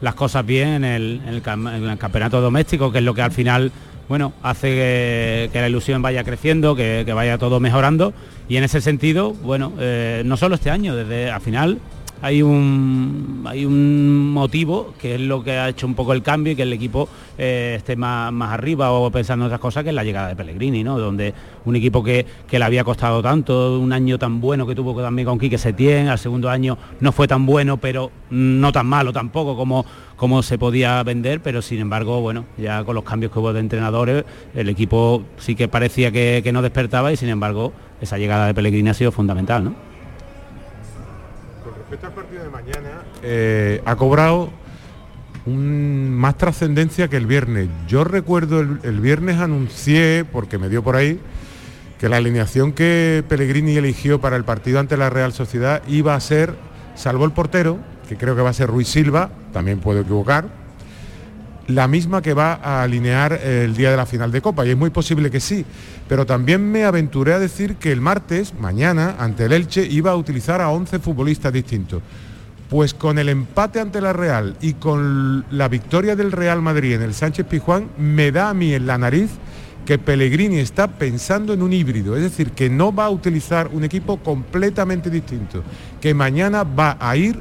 [0.00, 3.12] las cosas bien en el, en el cam- en el campeonato doméstico, que es lo
[3.14, 3.70] que al final,
[4.10, 8.12] bueno, hace que, la ilusión vaya creciendo, que, que vaya todo mejorando.
[8.48, 11.78] Y en ese sentido, bueno, eh, no solo este año, desde al final
[12.22, 16.52] hay un, hay un motivo que es lo que ha hecho un poco el cambio
[16.52, 19.90] y que el equipo eh, esté más, más arriba o pensando en otras cosas que
[19.90, 20.98] es la llegada de Pellegrini, ¿no?
[20.98, 21.32] Donde
[21.64, 25.26] un equipo que, que le había costado tanto, un año tan bueno que tuvo también
[25.26, 29.56] con Quique Setién, al segundo año no fue tan bueno, pero no tan malo tampoco
[29.56, 33.52] como, como se podía vender, pero sin embargo, bueno, ya con los cambios que hubo
[33.52, 38.18] de entrenadores, el equipo sí que parecía que, que no despertaba y sin embargo esa
[38.18, 39.89] llegada de Pellegrini ha sido fundamental, ¿no?
[41.90, 44.50] Respecto al partido de mañana, eh, ha cobrado
[45.44, 47.68] más trascendencia que el viernes.
[47.88, 51.18] Yo recuerdo el, el viernes anuncié, porque me dio por ahí,
[51.98, 56.20] que la alineación que Pellegrini eligió para el partido ante la Real Sociedad iba a
[56.20, 56.54] ser,
[56.94, 60.44] salvo el portero, que creo que va a ser Ruiz Silva, también puedo equivocar,
[61.74, 64.76] la misma que va a alinear el día de la final de Copa, y es
[64.76, 65.64] muy posible que sí,
[66.08, 70.16] pero también me aventuré a decir que el martes, mañana, ante el Elche, iba a
[70.16, 72.02] utilizar a 11 futbolistas distintos.
[72.68, 77.02] Pues con el empate ante la Real y con la victoria del Real Madrid en
[77.02, 79.30] el Sánchez Pizjuán, me da a mí en la nariz
[79.84, 83.82] que Pellegrini está pensando en un híbrido, es decir, que no va a utilizar un
[83.82, 85.64] equipo completamente distinto,
[86.00, 87.40] que mañana va a ir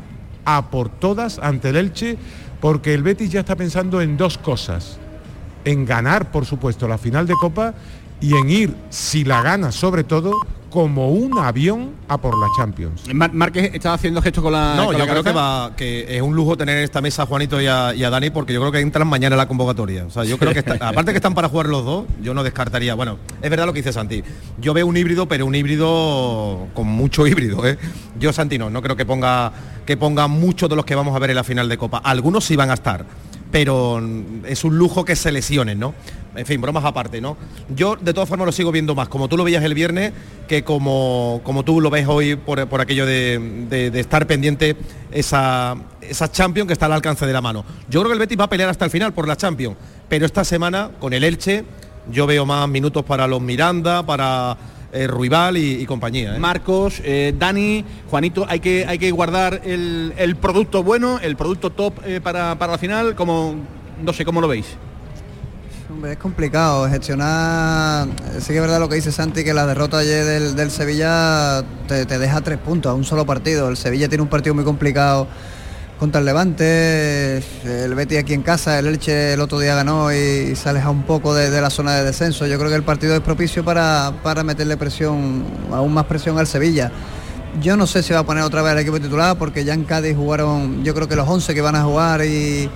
[0.57, 2.17] a por todas ante el Elche,
[2.59, 4.97] porque el Betis ya está pensando en dos cosas,
[5.65, 7.73] en ganar, por supuesto, la final de Copa
[8.21, 10.33] y en ir, si la gana sobre todo,
[10.69, 13.03] como un avión a por la Champions.
[13.13, 16.15] Mar- Márquez estaba haciendo gestos con la No, con yo la creo que va, que
[16.15, 18.53] es un lujo tener en esta mesa a Juanito y a, y a Dani, porque
[18.53, 20.05] yo creo que entran mañana en la convocatoria.
[20.05, 22.43] O sea, yo creo que está- aparte que están para jugar los dos, yo no
[22.43, 22.93] descartaría.
[22.95, 24.23] Bueno, es verdad lo que dice Santi.
[24.59, 27.77] Yo veo un híbrido, pero un híbrido con mucho híbrido, ¿eh?
[28.19, 29.51] Yo Santi no, no creo que ponga
[29.85, 31.97] que ponga muchos de los que vamos a ver en la final de Copa.
[31.97, 33.05] Algunos sí van a estar,
[33.51, 33.99] pero
[34.45, 35.95] es un lujo que se lesionen, ¿no?
[36.39, 37.37] En fin, bromas aparte, ¿no?
[37.75, 40.13] Yo de todas formas lo sigo viendo más, como tú lo veías el viernes,
[40.47, 44.75] que como, como tú lo ves hoy por, por aquello de, de- estar pendiente
[45.11, 47.65] esa, esa Champions que está al alcance de la mano.
[47.89, 49.75] Yo creo que el Betis va a pelear hasta el final por la Champions,
[50.07, 51.63] pero esta semana con el Elche
[52.11, 54.57] yo veo más minutos para los Miranda, para
[54.91, 56.35] eh, Ruibal y, y compañía.
[56.35, 56.39] ¿eh?
[56.39, 61.69] Marcos, eh, Dani, Juanito, hay que, hay que guardar el, el producto bueno, el producto
[61.69, 63.55] top eh, para, para la final, como
[64.03, 64.65] no sé cómo lo veis.
[65.89, 68.07] Es complicado gestionar.
[68.39, 71.63] Sí que es verdad lo que dice Santi, que la derrota ayer del, del Sevilla
[71.87, 73.67] te, te deja tres puntos a un solo partido.
[73.69, 75.27] El Sevilla tiene un partido muy complicado
[75.97, 80.55] contra el Levante, el Betis aquí en casa, el Elche el otro día ganó y,
[80.55, 82.45] se aleja un poco de, la zona de descenso.
[82.45, 86.45] Yo creo que el partido es propicio para, para meterle presión, aún más presión al
[86.45, 86.91] Sevilla.
[87.61, 89.85] Yo no sé si va a poner otra vez el equipo titular porque ya en
[89.85, 92.69] Cádiz jugaron, yo creo que los 11 que van a jugar y,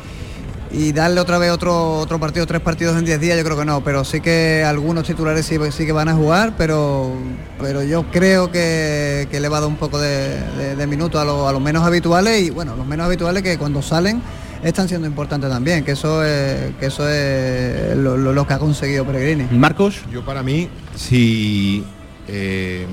[0.73, 3.65] y darle otra vez otro otro partido, tres partidos en 10 días, yo creo que
[3.65, 7.13] no, pero sí que algunos titulares sí, sí que van a jugar, pero
[7.59, 11.21] pero yo creo que, que le va a dar un poco de, de- de minutos
[11.21, 14.21] a, lo- a los menos habituales y bueno, los menos habituales que cuando salen
[14.63, 18.59] están siendo importantes también, que eso es, que eso es lo, lo- lo que ha
[18.59, 19.45] conseguido Peregrini.
[19.51, 19.99] Marcos.
[20.11, 21.83] Yo para mí, si,
[22.27, 22.85] eh,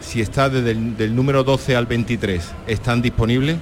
[0.00, 3.56] si está desde el del número 12 al 23 están disponibles,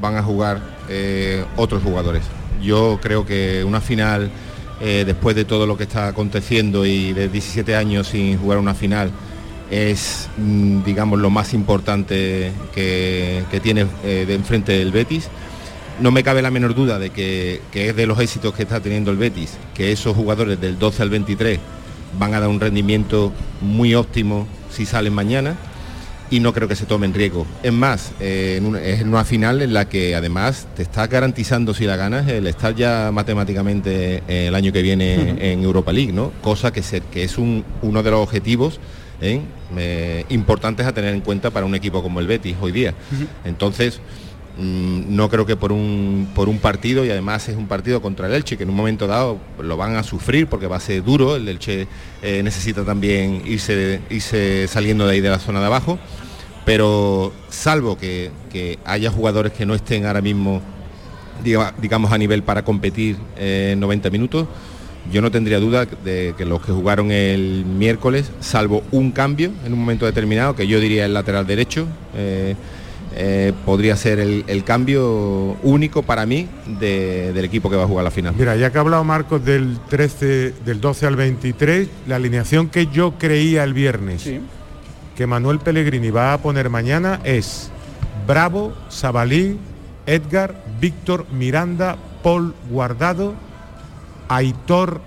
[0.00, 2.22] van a jugar eh, otros jugadores.
[2.62, 4.30] Yo creo que una final,
[4.80, 8.74] eh, después de todo lo que está aconteciendo y de 17 años sin jugar una
[8.74, 9.10] final,
[9.70, 15.28] es, mm, digamos, lo más importante que, tiene eh, de enfrente el Betis.
[16.00, 19.10] No me cabe la menor duda de que es de los éxitos que está teniendo
[19.10, 21.58] el Betis, que esos jugadores del 12 al 23
[22.18, 25.56] van a dar un rendimiento muy óptimo si salen mañana.
[26.32, 27.46] Y no creo que se tomen riesgo.
[27.62, 31.84] Es más, eh, en es una final en la que además te estás garantizando si
[31.84, 36.32] la ganas el estar ya matemáticamente eh, el año que viene en Europa League, ¿no?
[36.42, 38.80] Cosa que, se- que es un- uno de los objetivos
[39.20, 39.40] ¿eh?
[39.76, 42.92] Eh, importantes a tener en cuenta para un equipo como el Betis hoy día.
[43.44, 44.00] Entonces,
[44.58, 48.34] no creo que por un, por un partido, y además es un partido contra el
[48.34, 51.36] Elche, que en un momento dado lo van a sufrir porque va a ser duro,
[51.36, 51.86] el Elche
[52.22, 55.98] eh, necesita también irse, irse saliendo de ahí de la zona de abajo,
[56.64, 58.30] pero salvo que,
[58.84, 60.60] haya jugadores que no estén ahora mismo,
[61.44, 64.46] diga- digamos, a nivel para competir eh, en 90 minutos,
[65.10, 69.72] yo no tendría duda de que los que jugaron el miércoles, salvo un cambio en
[69.72, 72.54] un momento determinado, que yo diría el lateral derecho, eh,
[73.14, 76.48] eh, podría ser el, el cambio único para mí
[76.80, 78.34] de- del equipo que va a jugar la final.
[78.38, 82.86] Mira, ya que ha hablado Marcos del 13, del 12 al 23, la alineación que
[82.88, 84.28] yo creía el viernes
[85.16, 87.70] que Manuel Pellegrini va a poner mañana es
[88.26, 89.58] Bravo, Sabalí,
[90.06, 93.34] Edgar, Víctor, Miranda, Paul Guardado,
[94.28, 95.00] Aitor,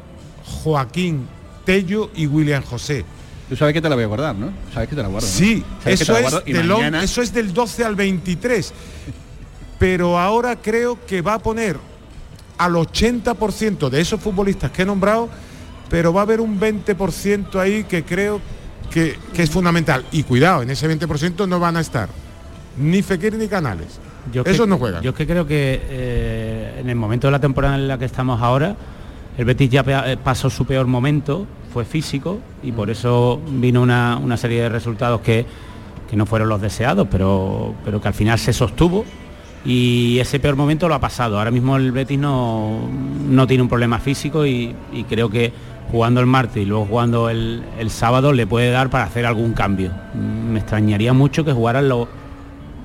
[0.43, 1.27] Joaquín,
[1.65, 3.03] Tello y William José.
[3.49, 4.51] Tú sabes que te la voy a guardar, ¿no?
[4.73, 5.27] Sabes que te la guardo.
[5.27, 8.73] Sí, eso es, del on- mañana- eso es del 12 al 23.
[9.77, 11.77] Pero ahora creo que va a poner
[12.57, 15.29] al 80% de esos futbolistas que he nombrado,
[15.89, 18.39] pero va a haber un 20% ahí que creo
[18.89, 20.05] que, que es fundamental.
[20.11, 22.09] Y cuidado, en ese 20% no van a estar
[22.77, 23.99] ni Fekir ni Canales.
[24.31, 25.03] Yo es Esos que- no juegan.
[25.03, 28.05] Yo es que creo que eh, en el momento de la temporada en la que
[28.05, 28.75] estamos ahora,
[29.37, 34.17] el Betis ya eh, pasó su peor momento, fue físico y por eso vino una,
[34.23, 35.45] una serie de resultados que,
[36.09, 39.03] que no fueron los deseados, pero, pero que al final se sostuvo
[39.65, 41.37] y ese peor momento lo ha pasado.
[41.37, 42.79] Ahora mismo el Betis no,
[43.29, 45.51] no tiene un problema físico y, y creo que
[45.91, 49.51] jugando el martes y luego jugando el, el sábado le puede dar para hacer algún
[49.51, 49.91] cambio.
[50.49, 52.07] Me extrañaría mucho que jugaran los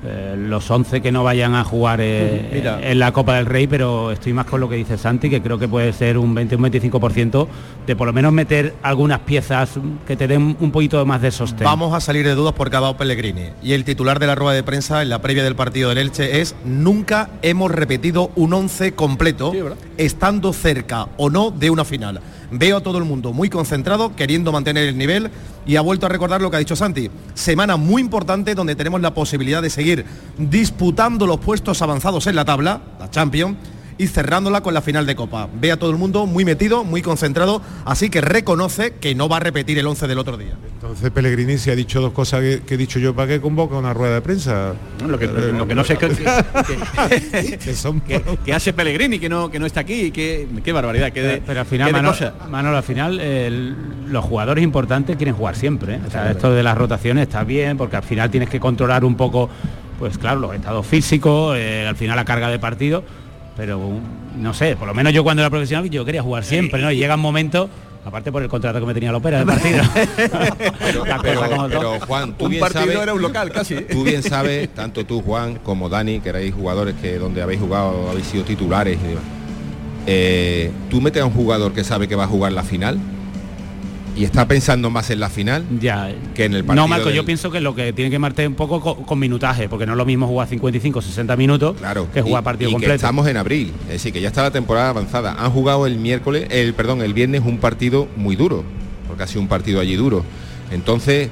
[0.02, 2.80] eh, los 11 que no vayan a jugar eh, Mira.
[2.82, 5.58] en la Copa del Rey, pero estoy más con lo que dice Santi, que creo
[5.58, 7.46] que puede ser un 20 un 25%
[7.86, 11.64] de por lo menos meter algunas piezas que te den un poquito más de sostén.
[11.64, 13.50] Vamos a salir de dudas porque ha dado Pellegrini.
[13.62, 16.40] Y el titular de la rueda de prensa en la previa del partido del Elche
[16.40, 19.52] es nunca hemos repetido un 11 completo,
[19.98, 22.20] estando cerca o no de una final.
[22.50, 25.30] Veo a todo el mundo muy concentrado, queriendo mantener el nivel
[25.66, 27.10] y ha vuelto a recordar lo que ha dicho Santi.
[27.34, 30.04] Semana muy importante donde tenemos la posibilidad de seguir
[30.36, 33.56] disputando los puestos avanzados en la tabla, la Champions,
[34.02, 35.48] y cerrándola con la final de Copa.
[35.60, 39.36] Ve a todo el mundo muy metido, muy concentrado, así que reconoce que no va
[39.36, 40.54] a repetir el 11 del otro día.
[40.74, 43.76] Entonces Pellegrini se ha dicho dos cosas que, que he dicho yo, ¿para qué convoca
[43.76, 44.72] una rueda de prensa?
[45.06, 49.28] Lo que, lo que no sé es que, que- Que que- que hace Pellegrini que
[49.28, 52.16] no que no está aquí y que qué barbaridad que de, pero, al final, Manolo.
[52.48, 53.76] Manolo, al final el-
[54.08, 55.96] los jugadores importantes quieren jugar siempre.
[55.96, 56.00] ¿eh?
[56.06, 59.14] O sea, esto de las rotaciones está bien porque al final tienes que controlar un
[59.16, 59.48] poco,
[59.98, 63.04] pues claro, los estados físicos, eh, al final la carga de partido,
[63.60, 63.78] pero
[64.38, 66.90] no sé, por lo menos yo cuando era profesional yo quería jugar siempre, ¿no?
[66.90, 67.68] Y llega un momento,
[68.06, 69.82] aparte por el contrato que me tenía Lopera del partido.
[70.78, 71.04] Pero,
[71.68, 73.74] pero- Juan, tú Un bien partido sabes, era un local casi.
[73.74, 73.82] ¿eh?
[73.82, 78.08] Tú bien sabes, tanto tú Juan como Dani, que erais jugadores que donde habéis jugado,
[78.08, 79.24] habéis sido titulares y demás.
[80.06, 82.98] Eh, tú metes a un jugador que sabe que va a jugar la final
[84.20, 86.82] y está pensando más en la final ya que en el partido.
[86.84, 89.18] No, Marco, del- yo pienso que lo que tiene que marcar un poco con, con
[89.18, 91.76] minutaje, porque no es lo mismo jugar 55, 60 minutos
[92.12, 92.94] que jugar y- partido y que completo.
[92.94, 95.36] estamos en abril, es decir, que ya está la temporada avanzada.
[95.38, 98.62] Han jugado el miércoles, el perdón, el viernes un partido muy duro,
[99.08, 100.24] porque ha sido un partido allí duro.
[100.70, 101.30] Entonces,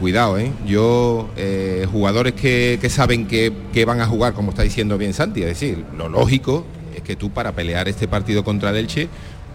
[0.00, 0.50] cuidado, ¿eh?
[0.66, 5.14] Yo, eh, jugadores que, que saben que, que van a jugar, como está diciendo bien
[5.14, 9.08] Santi, es decir, lo lógico es que tú para pelear este partido contra el Elche,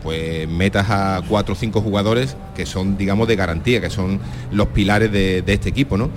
[0.03, 4.19] pues metas a cuatro o cinco jugadores que son, digamos, de garantía, que son
[4.51, 6.09] los pilares de, este equipo, ¿no?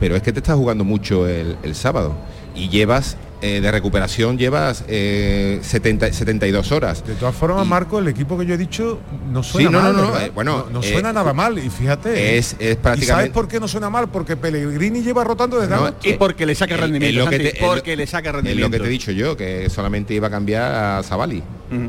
[0.00, 2.14] Pero es que te estás jugando mucho el sábado
[2.54, 7.04] y llevas eh, de recuperación llevas eh, 70, 72 horas.
[7.06, 9.00] De todas formas, Marco, el equipo que yo he dicho
[9.32, 9.92] no suena Sí, no, mal.
[9.96, 10.26] no, no, ¿verdad?
[10.28, 11.58] eh, bueno, no, no eh, suena nada mal.
[11.58, 12.38] Y fíjate.
[12.38, 14.08] es- es ¿Y prácticamente- sabes por qué no suena mal?
[14.08, 16.08] Porque Pellegrini lleva rotando desde No, agosto.
[16.08, 18.34] y porque le saca Es- rendimiento, es lo que te- es porque le saca Es
[18.36, 18.66] rendimiento.
[18.68, 21.42] lo que te he dicho yo, que solamente iba a cambiar a Zavali.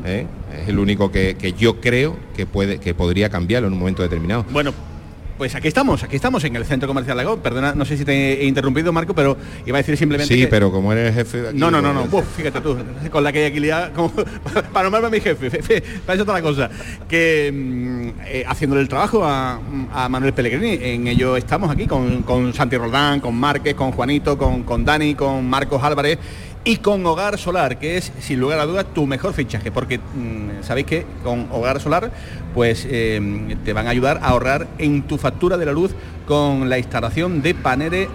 [0.06, 0.26] ¿eh?
[0.62, 4.02] Es el único que, que yo creo que puede que podría cambiarlo en un momento
[4.02, 4.44] determinado.
[4.50, 4.72] Bueno,
[5.36, 7.38] pues aquí estamos, aquí estamos en el centro comercial Lago.
[7.38, 10.46] Perdona, no sé si te he interrumpido, Marco, pero iba a decir simplemente Sí, que-
[10.46, 12.04] pero como eres jefe de aquí, No, no, no, no.
[12.06, 12.76] pues- Uf, fíjate tú,
[13.10, 14.10] con la que hay aquí liada, como,
[14.72, 16.70] para nombrarme a mi jefe, fe- fe, para eso la cosa.
[17.08, 19.60] Que mm, eh, haciéndole el trabajo a,
[19.92, 24.38] a Manuel Pellegrini, en ello estamos aquí con, con Santi Roldán, con Márquez, con Juanito,
[24.38, 26.18] con, con Dani, con Marcos Álvarez
[26.64, 30.62] y con Hogar Solar, que es sin lugar a dudas tu mejor fichaje, porque mm,
[30.62, 32.10] sabéis que con Hogar Solar
[32.54, 35.94] pues eh, te van a ayudar a ahorrar en tu factura de la luz
[36.26, 38.08] con la instalación de paneles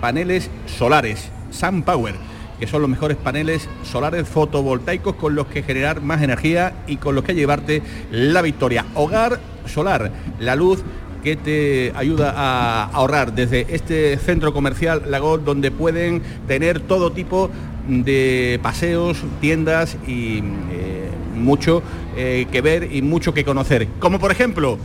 [0.00, 2.14] paneles solares, Sun Power,
[2.58, 7.14] que son los mejores paneles solares fotovoltaicos con los que generar más energía y con
[7.14, 8.86] los que llevarte la victoria.
[8.94, 10.82] Hogar solar, la luz
[11.22, 17.50] que te ayuda a ahorrar desde este centro comercial Lagos donde pueden tener todo tipo
[17.88, 20.38] de paseos, tiendas y
[20.70, 21.82] eh, mucho
[22.16, 23.88] eh, que ver y mucho que conocer.
[23.98, 24.78] Como por ejemplo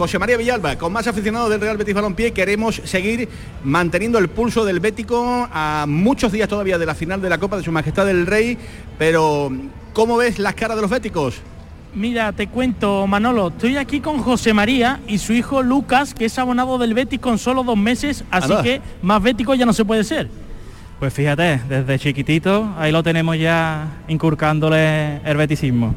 [0.00, 3.28] José María Villalba, con más aficionados del Real Betis Balompié, queremos seguir
[3.62, 7.58] manteniendo el pulso del Bético a muchos días todavía de la final de la Copa
[7.58, 8.56] de Su Majestad del Rey,
[8.98, 9.52] pero
[9.92, 11.42] ¿cómo ves las caras de los béticos?
[11.94, 16.38] Mira, te cuento, Manolo, estoy aquí con José María y su hijo Lucas, que es
[16.38, 20.04] abonado del Betis con solo dos meses, así que más bético ya no se puede
[20.04, 20.30] ser.
[21.00, 25.94] Pues fíjate, desde chiquitito ahí lo tenemos ya inculcándole el beticismo.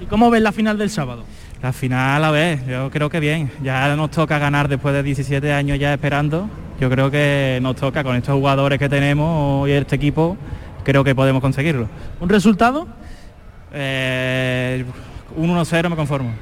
[0.00, 1.24] ¿Y cómo ves la final del sábado?
[1.60, 3.50] La final, a ver, yo creo que bien.
[3.62, 6.48] Ya nos toca ganar después de 17 años ya esperando.
[6.80, 10.38] Yo creo que nos toca con estos jugadores que tenemos y este equipo,
[10.82, 11.86] creo que podemos conseguirlo.
[12.18, 12.88] ¿Un resultado?
[13.74, 14.82] Eh,
[15.36, 16.32] un 1-0 me conformo.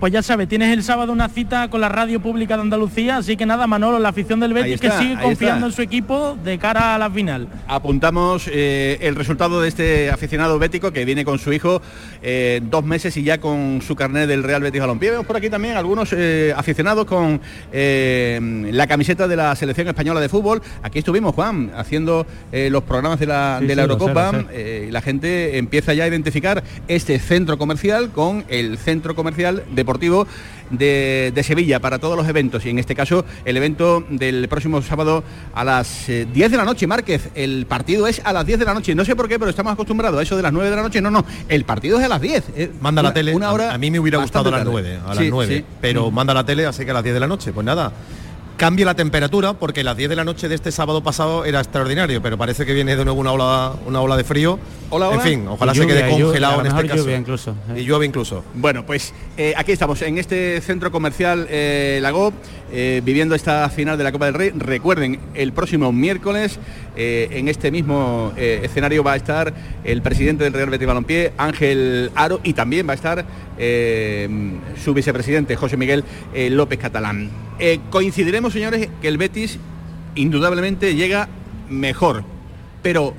[0.00, 3.36] Pues ya sabes, tienes el sábado una cita con la radio pública de Andalucía, así
[3.36, 5.66] que nada, Manolo, la afición del Betis está, que sigue confiando está.
[5.66, 7.46] en su equipo de cara a la final.
[7.68, 11.80] Apuntamos eh, el resultado de este aficionado bético que viene con su hijo
[12.20, 15.12] eh, dos meses y ya con su carnet del Real Betis Balompié.
[15.12, 17.40] Vemos por aquí también algunos eh, aficionados con
[17.72, 20.62] eh, la camiseta de la selección española de fútbol.
[20.82, 24.02] Aquí estuvimos, Juan, haciendo eh, los programas de la, Sí, de la sí, lo sé,
[24.02, 24.32] Eurocopa.
[24.32, 24.46] lo sé.
[24.50, 29.62] eh, y la gente empieza ya a identificar este centro comercial con el centro comercial
[29.76, 30.26] deportivo
[30.70, 34.82] de, de Sevilla para todos los eventos y en este caso el evento del próximo
[34.82, 35.22] sábado
[35.54, 37.28] a las eh, 10 de la noche, Márquez.
[37.36, 38.94] El partido es a las 10 de la noche.
[38.94, 41.00] No sé por qué, pero estamos acostumbrados a eso de las 9 de la noche.
[41.00, 42.44] No, no, el partido es a las 10.
[42.56, 43.34] eh, Manda una- la tele.
[43.34, 45.30] Una hora a, a mí me hubiera gustado a las bastante 9, a las Sí,
[45.30, 45.64] 9, sí.
[45.80, 46.14] pero Mm.
[46.14, 47.52] manda la tele, así que a las 10 de la noche.
[47.52, 47.92] Pues nada.
[48.56, 52.22] Cambia la temperatura porque las 10 de la noche de este sábado pasado era extraordinario,
[52.22, 54.58] pero parece que viene de nuevo una ola, una ola de frío.
[54.88, 55.16] Hola, hola.
[55.16, 57.02] En fin, ojalá se quede lluvia, congelado en este caso.
[57.02, 58.44] lluvia incluso, Y llueve incluso.
[58.54, 62.32] Bueno, pues eh, aquí estamos, en este centro comercial eh, Lago,
[62.72, 64.50] eh, viviendo esta final de la Copa del Rey.
[64.50, 66.58] Recuerden, el próximo miércoles,
[66.96, 69.54] eh, en este mismo eh, escenario va a estar
[69.84, 73.24] el presidente del Real Betis Balompié, Ángel Aro, y también va a estar
[73.58, 74.28] eh,
[74.82, 76.04] su vicepresidente, José Miguel
[76.34, 77.30] eh, López Catalán.
[77.58, 79.58] Eh, coincidiremos, señores, que el Betis
[80.14, 81.28] indudablemente llega
[81.68, 82.24] mejor,
[82.82, 83.14] pero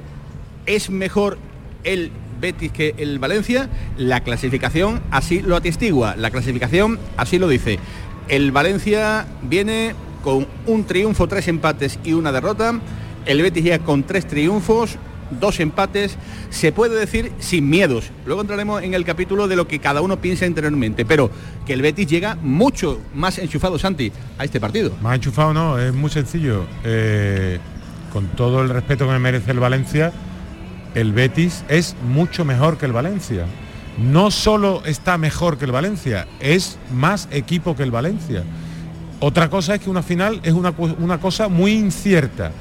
[0.66, 1.38] es mejor
[1.84, 7.80] el Betis que el Valencia, la clasificación así lo atestigua, la clasificación así lo dice.
[8.28, 12.80] El Valencia viene con un triunfo, tres empates y una derrota.
[13.26, 14.98] El Betis llega con tres triunfos,
[15.32, 16.18] dos empates,
[16.50, 18.12] se puede decir sin miedos.
[18.26, 21.30] Luego entraremos en el capítulo de lo que cada uno piensa interiormente, pero
[21.66, 24.92] que el Betis llega mucho más enchufado, Santi, a este partido.
[25.02, 26.66] Más enchufado no, es muy sencillo.
[26.84, 27.60] Eh,
[28.12, 30.12] con todo el respeto que me merece el Valencia,
[30.96, 33.46] el Betis es mucho mejor que el Valencia.
[33.98, 38.44] No solo está mejor que el Valencia, es más equipo que el Valencia.
[39.20, 42.52] Otra cosa es que una final es una, una cosa muy incierta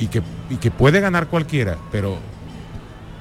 [0.00, 2.18] y que, y que puede ganar cualquiera, pero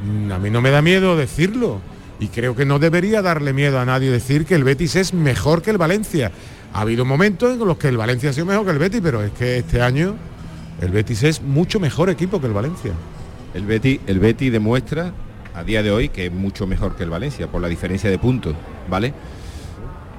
[0.04, 1.80] mm, a mí no me da miedo decirlo.
[2.20, 5.62] Y creo que no debería darle miedo a nadie decir que el Betis es mejor
[5.62, 6.32] que el Valencia.
[6.74, 9.24] Ha habido momentos en los que el Valencia ha sido mejor que el Betis, pero
[9.24, 10.16] es que este año
[10.82, 12.92] el Betis es mucho mejor equipo que el Valencia.
[13.54, 15.12] El Betty, el Betty demuestra
[15.56, 18.20] a día de hoy que es mucho mejor que el Valencia por la diferencia de
[18.20, 18.56] puntos,
[18.90, 19.14] ¿vale?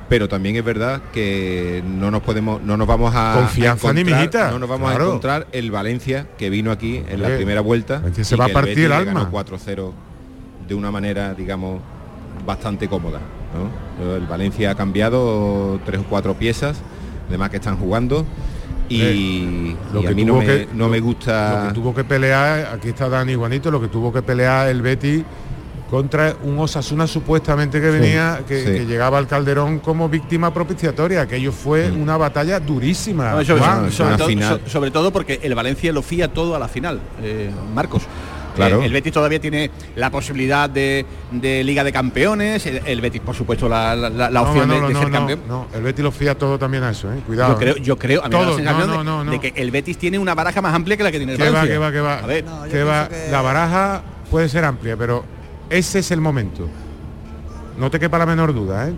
[0.09, 4.51] Pero también es verdad que no nos podemos, no nos vamos a Confianza ni mijita,
[4.51, 5.05] no nos vamos claro.
[5.05, 7.99] a encontrar el Valencia que vino aquí en la primera vuelta.
[7.99, 9.13] Valencia se va a que partir el alma.
[9.13, 9.93] ganó 4-0
[10.67, 11.81] de una manera, digamos,
[12.47, 13.21] bastante cómoda.
[13.55, 14.15] ¿no?
[14.17, 16.79] El Valencia ha cambiado tres o cuatro piezas,
[17.29, 18.25] además que están jugando.
[18.89, 21.65] Y, Eh, lo y que a mí no me, que- no me gusta.
[21.65, 24.81] Lo que tuvo que pelear, aquí está Dani Juanito, lo que tuvo que pelear el
[24.81, 25.23] Betis
[25.91, 28.65] contra un Osasuna supuestamente que Sí, venía, que, sí.
[28.67, 31.23] que llegaba al Calderón como víctima propiciatoria.
[31.23, 32.03] Aquello fue Mm.
[32.03, 33.31] una batalla durísima.
[33.33, 33.91] No, sobre, Juan.
[33.93, 37.51] sobre todo, so- sobre todo porque el Valencia lo fía todo a la final, eh,
[37.75, 38.03] Marcos.
[38.55, 38.83] Claro.
[38.83, 43.21] Eh, el Betis todavía tiene la posibilidad de, de Liga de Campeones, el, el Betis
[43.21, 45.41] por supuesto la, la- la No, opción de- Manolo, de, no, ser no, campeón.
[45.49, 47.21] no, el Betis lo fía todo también a eso, ¿eh?
[47.25, 47.53] Cuidado.
[47.53, 49.71] Yo creo, yo creo, a mí me da la Todo, sensación no, de, que el
[49.71, 51.75] Betis tiene una baraja más amplia que la que tiene el Que va, Valencia.
[51.75, 52.19] que va, que va.
[52.19, 53.09] A ver, que va.
[53.31, 55.25] La baraja puede ser amplia, pero
[55.71, 56.69] ese es el momento.
[57.79, 58.95] No te quepa la menor duda, ¿eh?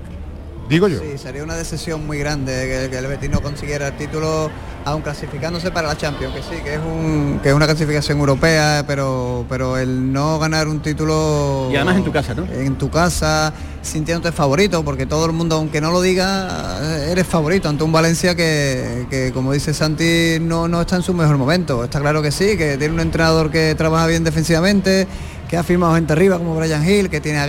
[0.70, 1.00] Digo yo.
[1.00, 4.48] Sí, sería una decisión muy grande que, que el Betis no consiguiera el título,
[4.84, 8.84] aun clasificándose para la Champions, que sí, que es un que es una clasificación europea,
[8.86, 12.46] pero pero el no ganar un título Y además en tu casa, ¿no?
[12.46, 13.52] En tu casa,
[13.82, 18.36] sintiéndote favorito, porque todo el mundo, aunque no lo diga, eres favorito ante un Valencia
[18.36, 21.82] que, que, como dice Santi, no, no está en su mejor momento.
[21.82, 25.08] Está claro que sí, que tiene un entrenador que trabaja bien defensivamente,
[25.50, 27.46] que ha firmado gente arriba como Brian Hill, que tiene a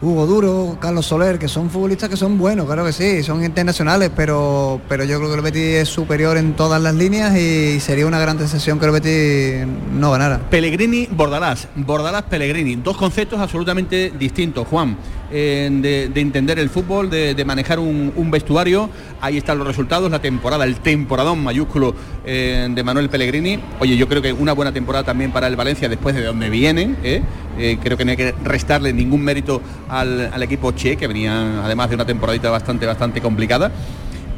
[0.00, 4.10] Hugo Duro, Carlos Soler, que son futbolistas que son buenos, claro que sí, son internacionales,
[4.14, 8.06] pero, pero yo creo que el Betis es superior en todas las líneas y sería
[8.06, 10.38] una gran decepción que el Betis no ganara.
[10.50, 11.66] Pellegrini, Bordalás.
[11.74, 12.76] Bordalás, Pellegrini.
[12.76, 14.96] Dos conceptos absolutamente distintos, Juan.
[15.30, 18.88] de, de entender el fútbol, de, manejar un, un vestuario.
[19.20, 21.94] Ahí están los resultados, la temporada, el temporadón mayúsculo
[22.24, 23.58] eh, de Manuel Pellegrini.
[23.80, 26.96] Oye, yo creo que una buena temporada también para el Valencia después de donde vienen.
[27.02, 27.22] ¿eh?
[27.58, 31.64] Eh, creo que no hay que restarle ningún mérito al, al equipo Che, que venía
[31.64, 33.70] además de una temporadita bastante, bastante complicada.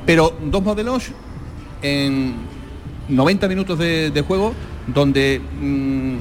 [0.06, 1.10] Pero dos modelos
[1.82, 2.34] en
[3.08, 4.54] 90 minutos de, juego
[4.86, 6.16] donde mm,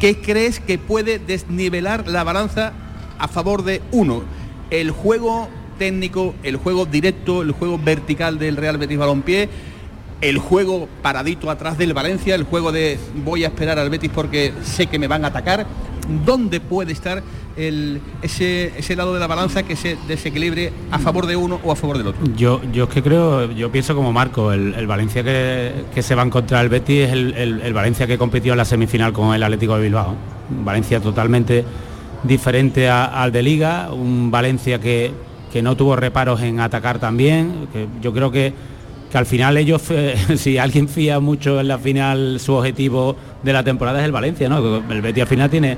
[0.00, 2.72] ¿qué crees que puede desnivelar la balanza
[3.18, 4.22] a favor de uno?
[4.70, 5.48] El juego
[5.78, 9.48] técnico, el juego directo, el juego vertical del Real Betis Balompié,
[10.20, 14.52] el juego paradito atrás del Valencia, el juego de voy a esperar al Betis porque
[14.62, 15.66] sé que me van a atacar.
[16.24, 17.22] ¿Dónde puede estar
[17.56, 21.76] ese, ese lado de la balanza que se desequilibre a favor de uno o a
[21.76, 22.20] favor del otro?
[22.36, 26.22] Yo, yo es que creo, yo pienso como Marco, el, Valencia que, que se va
[26.22, 29.42] a encontrar el Betis es el, el- Valencia que compitió en la semifinal con el
[29.42, 30.14] Atlético de Bilbao.
[30.64, 31.64] Valencia totalmente
[32.22, 35.10] diferente al de Liga, un Valencia que,
[35.52, 37.68] que no tuvo reparos en atacar también,
[38.00, 38.52] yo creo que,
[39.10, 39.82] que al final ellos,
[40.36, 44.48] si alguien fía mucho en la final, su objetivo de la temporada es el Valencia,
[44.48, 44.82] ¿no?
[44.88, 45.76] El Betis al final tiene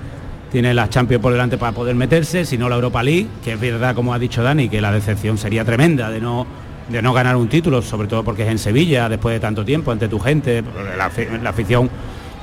[0.54, 3.60] tiene las Champions por delante para poder meterse, si no la Europa League, que es
[3.60, 6.46] verdad, como ha dicho Dani, que la decepción sería tremenda de no,
[6.88, 9.90] de no ganar un título, sobre todo porque es en Sevilla, después de tanto tiempo,
[9.90, 10.62] ante tu gente,
[10.96, 11.10] la,
[11.42, 11.90] la afición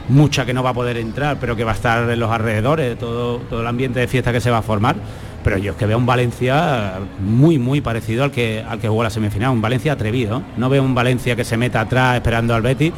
[0.09, 2.99] mucha que no va a poder entrar, pero que va a estar en los alrededores,
[2.99, 4.97] todo, todo el ambiente de fiesta que se va a formar.
[5.41, 9.03] Pero yo es que veo un Valencia muy, muy parecido al que, al que jugó
[9.03, 10.43] la semifinal, un Valencia atrevido.
[10.57, 12.91] No veo un Valencia que se meta atrás esperando al Betis,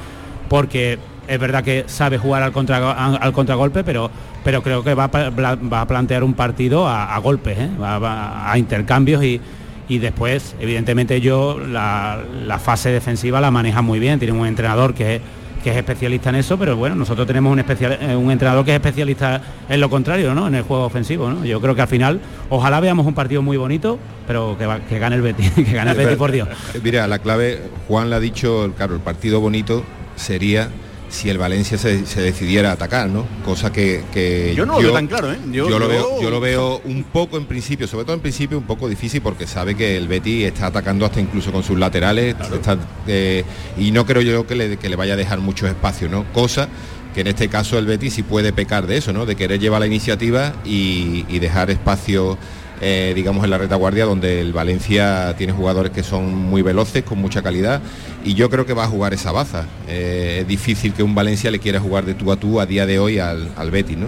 [0.49, 0.97] porque
[1.28, 4.09] es verdad que sabe jugar al, contra, al contragolpe, pero,
[4.43, 7.69] pero creo que va a, va a plantear un partido a, golpes, ¿eh?
[7.82, 9.41] a intercambios y,
[9.88, 14.93] y después, evidentemente, yo la, la fase defensiva la maneja muy bien, tiene un entrenador
[14.93, 15.21] que,
[15.63, 18.71] que es especialista en eso, pero bueno, nosotros tenemos un, especial, eh, un entrenador que
[18.71, 20.47] es especialista en lo contrario, ¿no?
[20.47, 21.30] en el juego ofensivo.
[21.30, 21.45] ¿no?
[21.45, 22.19] Yo creo que al final,
[22.49, 23.97] ojalá veamos un partido muy bonito,
[24.28, 26.49] pero que, que gane el Betis, que gane el Betis por Dios.
[26.84, 29.84] Mira, la clave, Juan le ha dicho, claro, el partido bonito
[30.15, 30.69] sería
[31.14, 33.26] si el Valencia se, se decidiera a atacar, ¿no?
[33.45, 35.38] Cosa que, que Yo no lo veo tan claro, ¿eh?
[35.51, 38.57] Yo- Yo, lo veo, yo lo veo un poco en principio, sobre todo en principio
[38.57, 42.36] un poco difícil porque sabe que el Betis está atacando hasta incluso con sus laterales
[42.53, 43.43] está, eh,
[43.78, 46.26] y no creo yo que le, que le vaya a dejar mucho espacio, ¿no?
[46.34, 46.68] Cosa
[47.14, 49.28] que en este caso el Betis sí puede pecar de eso, ¿no?
[49.28, 52.39] De querer llevar la iniciativa y, y dejar espacio
[52.82, 57.19] eh, digamos en la retaguardia donde el Valencia tiene jugadores que son muy veloces, con
[57.19, 57.82] mucha calidad
[58.26, 59.65] y yo creo que va a jugar esa baza.
[59.88, 62.86] Eh, es difícil que un Valencia le quiera jugar de tú a tú a día
[62.86, 64.07] de hoy al, al Betis, ¿no?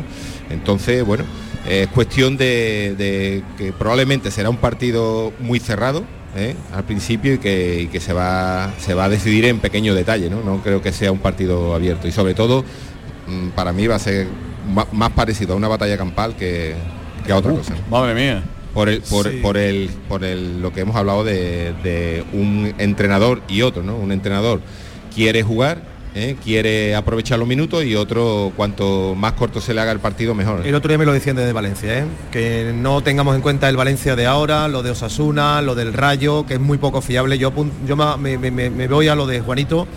[0.50, 1.24] Entonces, bueno,
[1.68, 6.04] eh, es cuestión de, de que probablemente será un partido muy cerrado.
[6.38, 6.54] ¿eh?
[6.74, 10.30] al principio y que, y que se, va, se va a decidir en pequeños detalles,
[10.30, 10.42] ¿no?
[10.42, 12.66] no creo que sea un partido abierto y sobre todo
[13.28, 14.28] mm, para mí va a ser
[14.92, 16.76] más parecido a una batalla campal que,
[17.26, 17.74] que a otra cosa.
[17.90, 18.44] Madre mía.
[18.76, 19.38] Por el, por, Sí.
[19.42, 23.96] por el, por el, lo que hemos hablado de, de un entrenador y otro, ¿no?
[23.96, 24.60] Un entrenador
[25.16, 25.82] quiere jugar,
[26.14, 26.36] ¿eh?
[26.44, 30.68] quiere aprovechar los minutos y otro cuanto más corto se le haga el partido mejor.
[30.68, 32.06] El otro día me lo decían desde Valencia, ¿eh?
[32.32, 36.46] que no tengamos en cuenta el Valencia de ahora, lo de Osasuna, lo del Rayo,
[36.46, 37.38] que es muy poco fiable.
[37.38, 37.54] Yo,
[37.88, 39.88] yo me voy a lo de Juanito.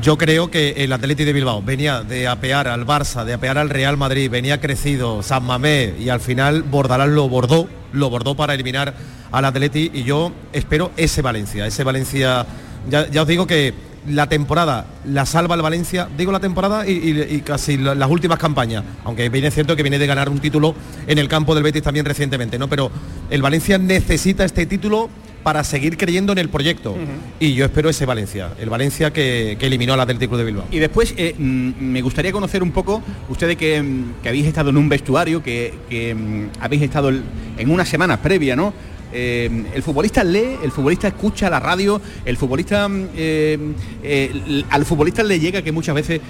[0.00, 3.68] Yo creo que el Atleti de Bilbao venía de apear al Barça, de apear al
[3.70, 8.54] Real Madrid, venía crecido San Mamé y al final Bordalás lo bordó, lo bordó para
[8.54, 8.94] eliminar
[9.32, 12.46] al Atleti y yo espero ese Valencia, ese Valencia,
[12.88, 13.74] ya, os digo que
[14.08, 18.84] la temporada la salva el Valencia, digo la temporada y, casi la- las últimas campañas,
[19.04, 20.72] aunque viene cierto que viene de ganar un título
[21.08, 22.68] en el campo del Betis también recientemente, ¿no?
[22.68, 22.92] Pero
[23.28, 25.10] el Valencia necesita este título
[25.42, 26.96] para seguir creyendo en el proyecto.
[27.38, 30.66] Y yo espero ese Valencia, el Valencia que, que eliminó al Atlético de Bilbao.
[30.70, 34.70] Y después eh, mm, me gustaría conocer un poco, ustedes que, mm, que habéis estado
[34.70, 38.72] en un vestuario, que, que, mm, habéis estado en una semana previa, ¿no?
[39.12, 43.58] Eh, el futbolista lee, el futbolista escucha la radio, el futbolista eh,
[44.02, 46.20] eh, al futbolista le llega que muchas veces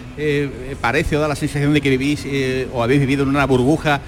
[0.80, 2.26] parece o da la sensación de que vivís
[2.72, 4.00] o habéis vivido en una burbuja.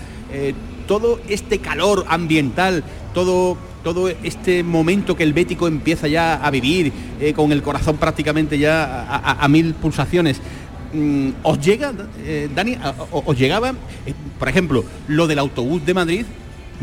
[0.87, 2.83] todo este calor ambiental,
[3.15, 7.97] todo todo este momento que el Bético empieza ya a vivir, eh, con el corazón
[7.97, 10.41] prácticamente ya a, mil pulsaciones.
[10.93, 11.93] Mm, ¿Os llega,
[12.24, 12.76] eh, Dani,
[13.11, 16.24] os llegaba, eh, por ejemplo, lo del autobús de Madrid?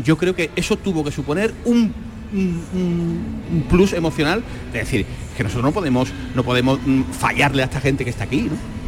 [0.04, 1.92] Yo creo que eso tuvo que suponer un,
[3.68, 4.42] plus emocional,
[4.72, 8.24] de decir, que nosotros no podemos, no podemos mm, fallarle a esta gente que está
[8.24, 8.79] aquí, ¿no?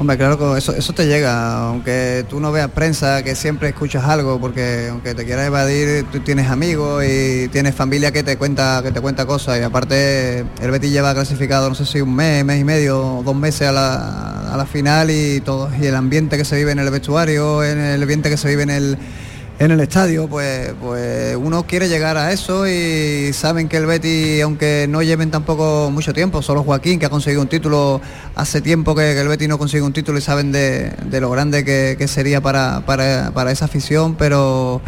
[0.00, 4.40] Hombre, claro eso, eso te llega, aunque tú no veas prensa, que siempre escuchas algo,
[4.40, 8.92] porque aunque te quieras evadir, tú tienes amigos y tienes familia que te cuenta, que
[8.92, 9.60] te cuenta cosas.
[9.60, 13.36] Y aparte, el Betis lleva clasificado, no sé si un mes, mes y medio, dos
[13.36, 16.78] meses a la, a la final y todo, y el ambiente que se vive en
[16.78, 18.98] el vestuario, en el ambiente que se vive en el
[19.60, 24.42] en el estadio, pues, pues uno quiere llegar a eso y saben que el Betis,
[24.42, 28.00] aunque no lleven tampoco mucho tiempo, solo Joaquín, que ha conseguido un título
[28.36, 31.96] hace tiempo que, el Betis no consigue un título y saben de, lo grande que,
[31.98, 34.80] que sería para, para, para esa afición, pero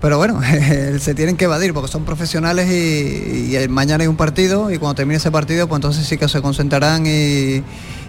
[0.00, 0.40] pero bueno,
[1.00, 4.94] se tienen que evadir porque son profesionales y, y mañana hay un partido y cuando
[4.94, 7.64] termine ese partido pues entonces sí que se concentrarán y,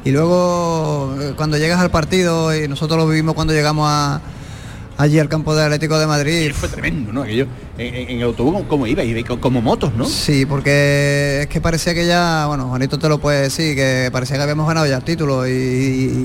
[0.06, 4.22] y luego eh, cuando llegas al partido y nosotros lo vivimos cuando llegamos a,
[5.02, 6.52] allí al campo de Atlético de Madrid.
[6.54, 7.24] Fue tremendo, ¿no?
[7.24, 7.48] Aquello,
[7.78, 9.04] en, en- autobús, ¿cómo iba?
[9.04, 10.06] Iba co- como motos, ¿no?
[10.06, 14.38] Sí, porque es que parecía que ya, bueno, Juanito te lo puede decir, que parecía
[14.38, 15.52] que habíamos ganado ya el título y,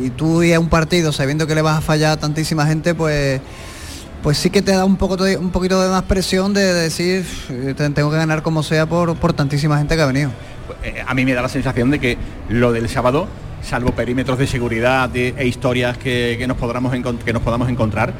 [0.07, 2.95] y tú ir a un partido sabiendo que le vas a fallar a tantísima gente,
[2.95, 3.41] pues
[4.23, 7.25] pues sí que te da un poco de- un poquito de más presión de decir
[7.49, 10.31] eh, te- tengo que ganar como sea por, por tantísima gente que ha venido.
[10.83, 12.19] Eh, a mí me da la sensación de que
[12.49, 13.29] lo del sábado,
[13.67, 16.93] salvo perímetros de seguridad de- e historias que, que nos podamos
[17.25, 18.15] que nos podamos encontrar,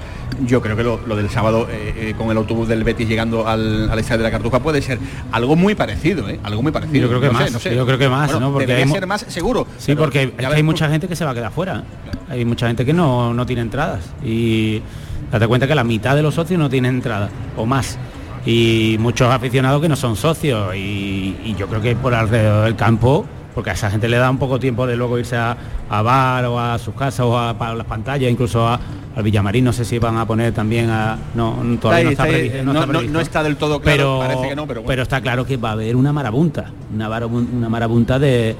[0.45, 3.47] yo creo que lo, lo del sábado eh, eh, con el autobús del Betis llegando
[3.49, 4.99] al, al estadio de la Cartuja puede ser
[5.33, 6.39] algo muy parecido, ¿eh?
[6.43, 7.03] Algo muy parecido.
[7.03, 7.75] Yo creo que No sé, más, no sé.
[7.77, 8.53] yo creo que más, Bueno, ¿no?
[8.53, 9.67] Porque debería hay mo- ser más seguro.
[9.79, 10.75] Sí, porque ya es que hay veremos.
[10.75, 11.85] mucha gente que se va a quedar fuera.
[12.29, 14.01] Hay mucha gente que no, no tiene entradas.
[14.25, 14.83] Y
[15.31, 17.99] date cuenta que la mitad de los socios no tienen entradas, o más.
[18.45, 20.75] Y muchos aficionados que no son socios.
[20.75, 23.25] Y, y yo creo que por alrededor del campo,
[23.57, 25.57] porque a esa gente le da un poco tiempo de luego irse a,
[25.89, 28.79] a bar o a sus casas o a, las pantallas, incluso a-
[29.17, 31.17] al Villamarín, no sé si van a poner también a.
[31.35, 32.65] No, todavía no Está está, ahí, previ- está ahí.
[32.67, 33.13] no No- está no- previsto.
[33.15, 35.03] no está del todo claro, parece que no, pero bueno.
[35.03, 38.55] está claro que va a haber una marabunta, una, marabun- una marabunta de,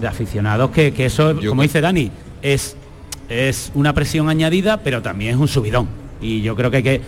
[0.00, 2.74] de aficionados que, que eso, como dice Dani, es,
[3.28, 5.86] es una presión añadida, pero también es un subidón.
[6.22, 7.00] Y yo creo que, hay que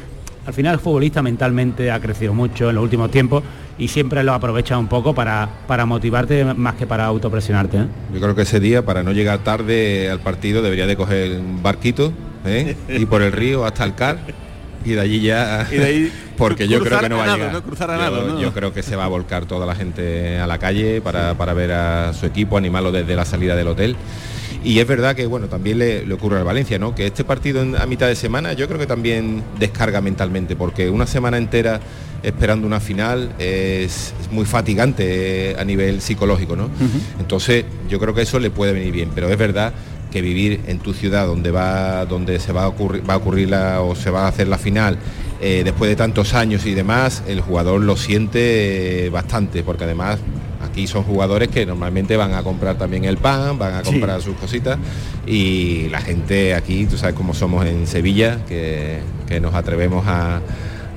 [0.51, 3.44] al final el futbolista mentalmente ha crecido mucho en los últimos tiempos
[3.78, 7.76] y siempre lo aprovecha un poco para, para motivarte más que para autopresionarte.
[7.76, 7.86] ¿eh?
[8.12, 11.62] Yo creo que ese día, para no llegar tarde al partido, debería de coger un
[11.62, 12.12] barquito
[12.44, 12.74] ¿eh?
[12.88, 14.18] y por el río hasta el CAR
[14.84, 15.68] y de allí ya...
[15.70, 17.53] Y de ahí porque yo creo que no va a nado, llegar.
[17.53, 17.62] ¿no?
[17.62, 18.40] Cruzar a yo, nado, ¿no?
[18.40, 21.55] yo creo que se va a volcar toda la gente a la calle para, para
[21.55, 23.96] ver a su equipo, animarlo desde la salida del hotel.
[24.62, 26.94] Y es verdad que bueno, también le, le ocurre al Valencia, ¿no?
[26.94, 30.90] Que este partido en- a mitad de semana yo creo que también descarga mentalmente, porque
[30.90, 31.80] una semana entera
[32.22, 36.68] esperando una final es, es muy fatigante eh, a nivel psicológico, ¿no?
[37.18, 39.72] Entonces yo creo que eso le puede venir bien, pero es verdad
[40.11, 43.48] que vivir en tu ciudad donde va donde se va a ocurrir va a ocurrir
[43.48, 44.98] la o se va a hacer la final
[45.40, 50.18] eh, después de tantos años y demás el jugador lo siente eh, bastante porque además
[50.81, 53.91] aquí son jugadores que normalmente van a comprar también el pan van a Sí.
[53.93, 54.78] comprar sus cositas
[55.26, 60.41] y la gente aquí tú sabes cómo somos en Sevilla que, que nos atrevemos a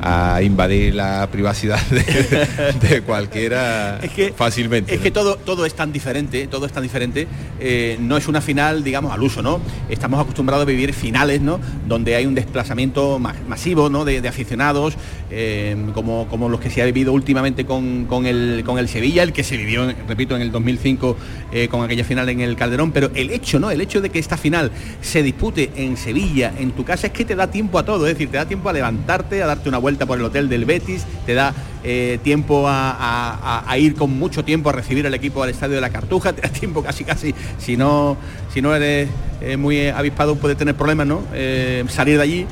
[0.05, 3.99] a invadir la privacidad de, de cualquiera
[4.35, 5.03] fácilmente Es ¿no?
[5.03, 7.25] que todo, todo es tan diferente, todo es tan diferente.
[7.59, 9.61] eh, no es una final, digamos, al uso, ¿no?
[9.89, 11.57] Estamos acostumbrados a vivir finales, ¿no?
[11.87, 14.03] Donde hay un desplazamiento ma- masivo, ¿no?
[14.03, 14.95] De, de aficionados,
[15.31, 19.23] eh, como, como los que se ha vivido últimamente con, con el, con el Sevilla,
[19.23, 21.15] el que se vivió, repito, en el 2005
[21.53, 22.91] eh, con aquella final en el Calderón.
[22.91, 23.71] Pero el hecho, ¿no?
[23.71, 24.69] El hecho de que esta final
[25.01, 28.05] se dispute en Sevilla, en tu casa, es que te da tiempo a todo.
[28.05, 30.65] Es decir, te da tiempo a levantarte, a darte una vuelta por el hotel del
[30.65, 35.49] Betis, te da eh, tiempo a, ir con mucho tiempo a recibir al equipo al
[35.49, 38.17] estadio de la Cartuja, te da tiempo casi casi, si no,
[38.53, 39.09] si no eres
[39.41, 41.21] eh, muy avispado puede tener problemas, ¿no?
[41.33, 42.45] Eh, salir de allí,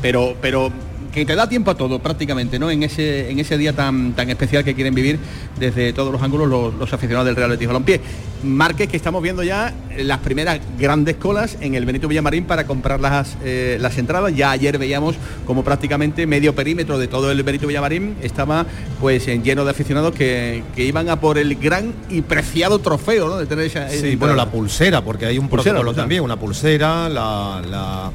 [0.00, 0.72] pero, pero
[1.18, 2.70] que te da tiempo a todo prácticamente, ¿no?
[2.70, 5.18] En ese, en ese día tan, tan especial que quieren vivir
[5.58, 8.00] desde todos los ángulos los, los aficionados del Real Betis Balompié.
[8.44, 13.00] Márquez que estamos viendo ya las primeras grandes colas en el Benito Villamarín para comprar
[13.00, 14.34] las, eh, las entradas.
[14.36, 18.64] Ya ayer veíamos como prácticamente medio perímetro de todo el Benito Villamarín estaba
[19.00, 23.28] pues en lleno de aficionados que, que iban a por el gran y preciado trofeo,
[23.28, 23.38] ¿no?
[23.38, 26.02] De tener esa, Sí, bueno, la pulsera, porque hay un Pulsera, protocolo pulsera.
[26.04, 28.12] también, una pulsera, la, la,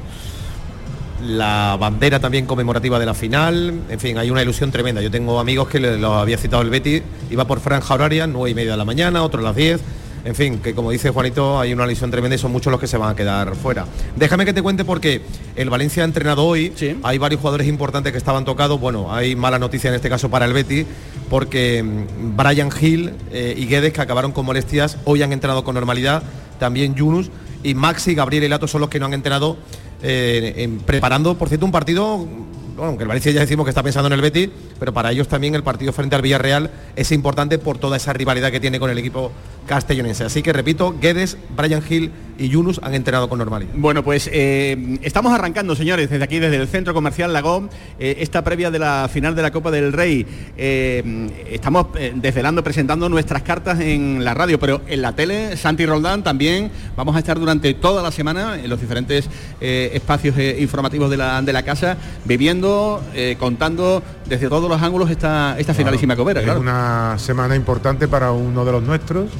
[1.24, 5.00] la bandera también conmemorativa de la final, en fin, hay una ilusión tremenda.
[5.00, 8.50] Yo tengo amigos que le- lo había citado el Betty, iba por franja horaria, nueve
[8.50, 9.80] y media de la mañana, otro a las 10.
[10.26, 12.86] en fin, que como dice Juanito, hay una lesión tremenda y son muchos los que
[12.86, 13.84] se van a quedar fuera.
[14.16, 15.20] Déjame que te cuente porque
[15.54, 16.72] el Valencia ha entrenado hoy,
[17.02, 20.46] hay varios jugadores importantes que estaban tocados, bueno, hay mala noticia en este caso para
[20.46, 20.86] el Betis,
[21.28, 25.74] porque mm, Brian Hill eh, y Guedes, que acabaron con molestias, hoy han entrenado con
[25.74, 26.22] normalidad,
[26.58, 27.30] también Yunus,
[27.62, 29.58] y Maxi, Gabriel y Lato son los que no han entrenado
[30.04, 33.82] eh, en- preparando, por cierto, un partido, bueno, aunque el Valencia ya decimos que está
[33.82, 37.58] pensando en el Betis, pero para ellos también el partido frente al Villarreal es importante
[37.58, 39.32] por toda esa rivalidad que tiene con el equipo
[39.66, 40.24] castellonense.
[40.24, 43.72] Así que repito, Guedes, Brian Hill y Yunus han entrenado con normalidad.
[43.76, 48.42] Bueno, pues eh, estamos arrancando, señores, desde aquí, desde el Centro Comercial Lagón, eh, esta
[48.42, 50.26] previa de la final de la Copa del Rey.
[50.56, 55.86] Eh, estamos eh, desvelando, presentando nuestras cartas en la radio, pero en la tele, Santi
[55.86, 59.28] Roldán también vamos a estar durante toda la semana en los diferentes
[59.60, 64.80] eh, espacios eh, informativos de la, de la casa, viviendo, eh, contando desde todos los
[64.82, 66.60] ángulos esta, esta finalísima copera, es claro.
[66.60, 69.30] una semana importante para uno de los nuestros,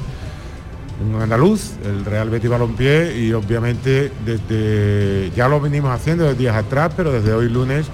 [1.03, 6.55] un andaluz, el Real Betis Balompié y obviamente desde ya lo venimos haciendo desde días
[6.55, 7.87] atrás, pero desde hoy lunes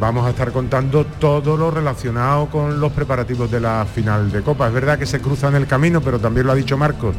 [0.00, 4.66] vamos a estar contando todo lo relacionado con los preparativos de la final de Copa.
[4.68, 7.14] Es verdad que se cruzan el camino, pero también lo ha dicho Marcos,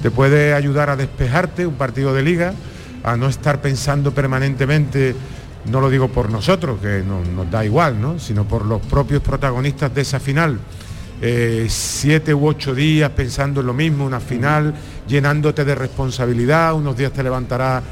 [0.00, 2.54] te puede ayudar a despejarte un partido de liga,
[3.02, 5.16] a no estar pensando permanentemente,
[5.70, 8.18] no lo digo por nosotros, que no- nos da igual, ¿no?
[8.20, 10.58] sino por los propios protagonistas de esa final.
[11.26, 14.74] Eh, siete u ocho días pensando en lo mismo, una final,
[15.08, 17.82] llenándote de responsabilidad, unos días te levantarás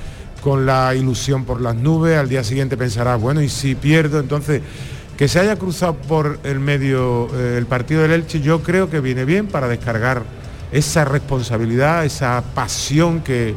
[0.43, 4.61] con la ilusión por las nubes, al día siguiente pensarás, bueno, y si pierdo, entonces
[5.17, 9.01] que se haya cruzado por el medio eh, el partido del Elche, yo creo que
[9.01, 10.25] viene bien para descargar
[10.71, 13.55] esa responsabilidad, esa pasión que,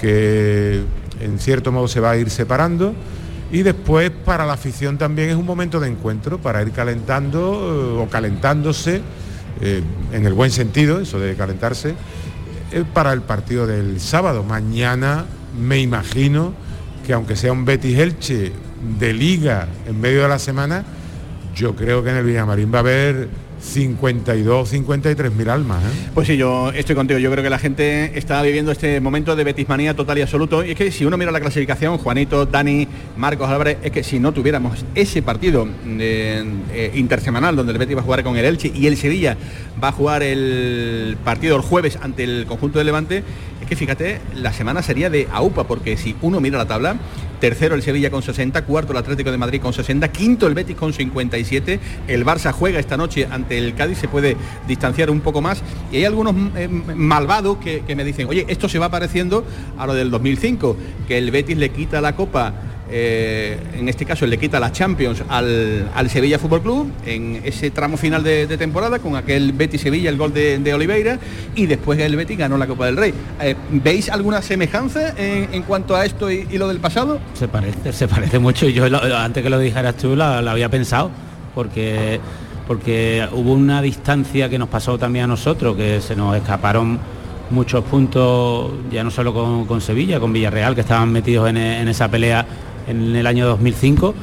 [0.00, 0.80] que
[1.20, 2.94] en cierto modo se va a ir separando.
[3.52, 8.02] Y después para la afición también es un momento de encuentro, para ir calentando eh,
[8.02, 9.02] o calentándose,
[9.60, 9.82] eh,
[10.12, 11.94] en el buen sentido, eso de calentarse,
[12.72, 14.44] eh, para el partido del sábado.
[14.44, 15.26] Mañana
[15.60, 16.54] me imagino
[17.04, 18.52] que aunque sea un Betis Elche
[18.98, 20.84] de liga en medio de la semana,
[21.54, 23.28] yo creo que en el Villamarín va a haber
[23.60, 25.82] 52, 53 mil almas.
[25.84, 26.10] ¿eh?
[26.14, 27.18] Pues sí, yo estoy contigo.
[27.18, 30.64] Yo creo que la gente está viviendo este momento de betismanía total y absoluto.
[30.64, 34.18] Y es que si uno mira la clasificación, Juanito, Dani, Marcos Álvarez, es que si
[34.18, 38.44] no tuviéramos ese partido eh, eh, intersemanal donde el Betis va a jugar con el
[38.44, 39.36] Elche y el Sevilla
[39.82, 43.22] va a jugar el partido el jueves ante el conjunto de Levante,
[43.70, 46.96] que fíjate, la semana sería de AUPA, porque si uno mira la tabla,
[47.38, 50.74] tercero el Sevilla con 60, cuarto el Atlético de Madrid con 60, quinto el Betis
[50.74, 55.40] con 57, el Barça juega esta noche ante el Cádiz, se puede distanciar un poco
[55.40, 55.62] más
[55.92, 59.44] y hay algunos eh, malvados que, que me dicen, oye, esto se va pareciendo
[59.78, 62.52] a lo del 2005, que el Betis le quita la copa
[62.92, 67.96] eh, en este caso le quita la Champions al, Sevilla Fútbol Club en ese tramo
[67.96, 71.18] final de, temporada con aquel Betis Sevilla, el gol de, Oliveira
[71.54, 73.14] y después el Betis ganó la Copa del Rey.
[73.40, 77.20] Eh, ¿Veis alguna semejanza en, cuanto a esto y, lo del pasado?
[77.34, 78.84] Se parece, se parece mucho y yo
[79.16, 81.10] antes que lo dijeras tú la, había pensado
[81.54, 82.20] porque
[82.66, 86.98] porque hubo una distancia que nos pasó también a nosotros que se nos escaparon
[87.50, 92.08] muchos puntos ya no solo con, con Sevilla con Villarreal que estaban metidos en esa
[92.08, 92.46] pelea
[92.90, 94.14] en el año 2005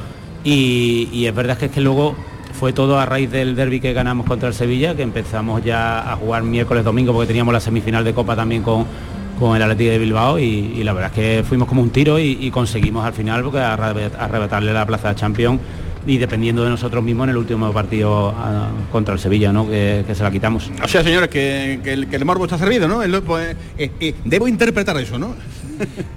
[0.44, 2.14] y, es verdad que es que luego
[2.58, 6.16] fue todo a raíz del derby que ganamos contra el Sevilla que empezamos ya a
[6.16, 8.86] jugar miércoles domingo porque teníamos la semifinal de Copa también con
[9.38, 12.50] con el Atlético de Bilbao y, la verdad es que fuimos como un tiro y,
[12.50, 15.60] conseguimos al final porque arre- arrebatarle la plaza de campeón
[16.06, 19.68] y dependiendo de nosotros mismos en el último partido ah, contra el Sevilla, ¿no?
[19.68, 20.70] que, se la quitamos.
[20.82, 23.02] O sea, señores, que, el, morbo está servido, ¿no?
[23.22, 25.34] Pues, eh, eh, debo interpretar eso, ¿no?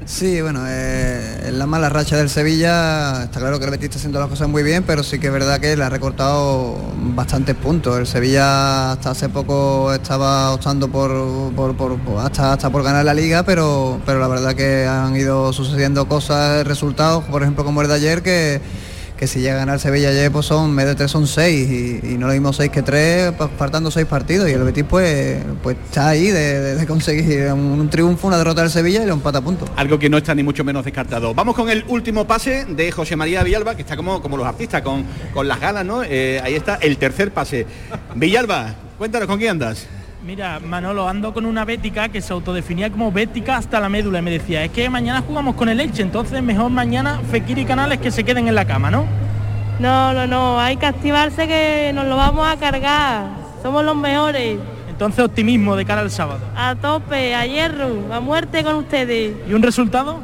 [0.05, 3.97] Sí, bueno, eh, en la mala racha del Sevilla, está claro que el Betis está
[3.97, 6.75] haciendo las cosas muy bien, pero sí que es verdad que le ha recortado
[7.15, 7.97] bastantes puntos.
[7.97, 11.11] El Sevilla hasta hace poco estaba optando por,
[11.55, 15.53] por- por- hasta, hasta por ganar la liga, pero, pero la verdad que han ido
[15.53, 18.61] sucediendo cosas, resultados, por ejemplo como el de ayer, que,
[19.21, 22.25] que si llega a ganar Sevilla ayer, pues son, de tres son seis, y, no
[22.25, 26.31] lo mismo seis que tres, faltando seis partidos, y el Betis pues, pues está ahí
[26.31, 29.65] de, conseguir un, un triunfo, una derrota del Sevilla y un empate a punto.
[29.75, 31.35] Algo que no está ni mucho menos descartado.
[31.35, 34.81] Vamos con el último pase de José María Villalba, que está como, como los artistas,
[34.81, 35.05] con,
[35.35, 36.01] con las ganas, ¿no?
[36.01, 37.67] Eh, ahí está el tercer pase.
[38.15, 39.85] Villalba, cuéntanos con quién andas.
[40.23, 44.21] Mira, Manolo, ando con una bética que se autodefinía como bética hasta la médula y
[44.21, 47.97] me decía, es que mañana jugamos con el Elche, entonces mejor mañana Fekir y Canales
[47.97, 49.05] que se queden en la cama, ¿no?
[49.79, 53.29] No, no, no, hay que activarse que nos lo vamos a cargar.
[53.63, 54.59] Somos los mejores.
[54.87, 56.41] Entonces optimismo de cara al sábado.
[56.55, 59.35] A tope, a hierro, a muerte con ustedes.
[59.49, 60.19] ¿Y un resultado?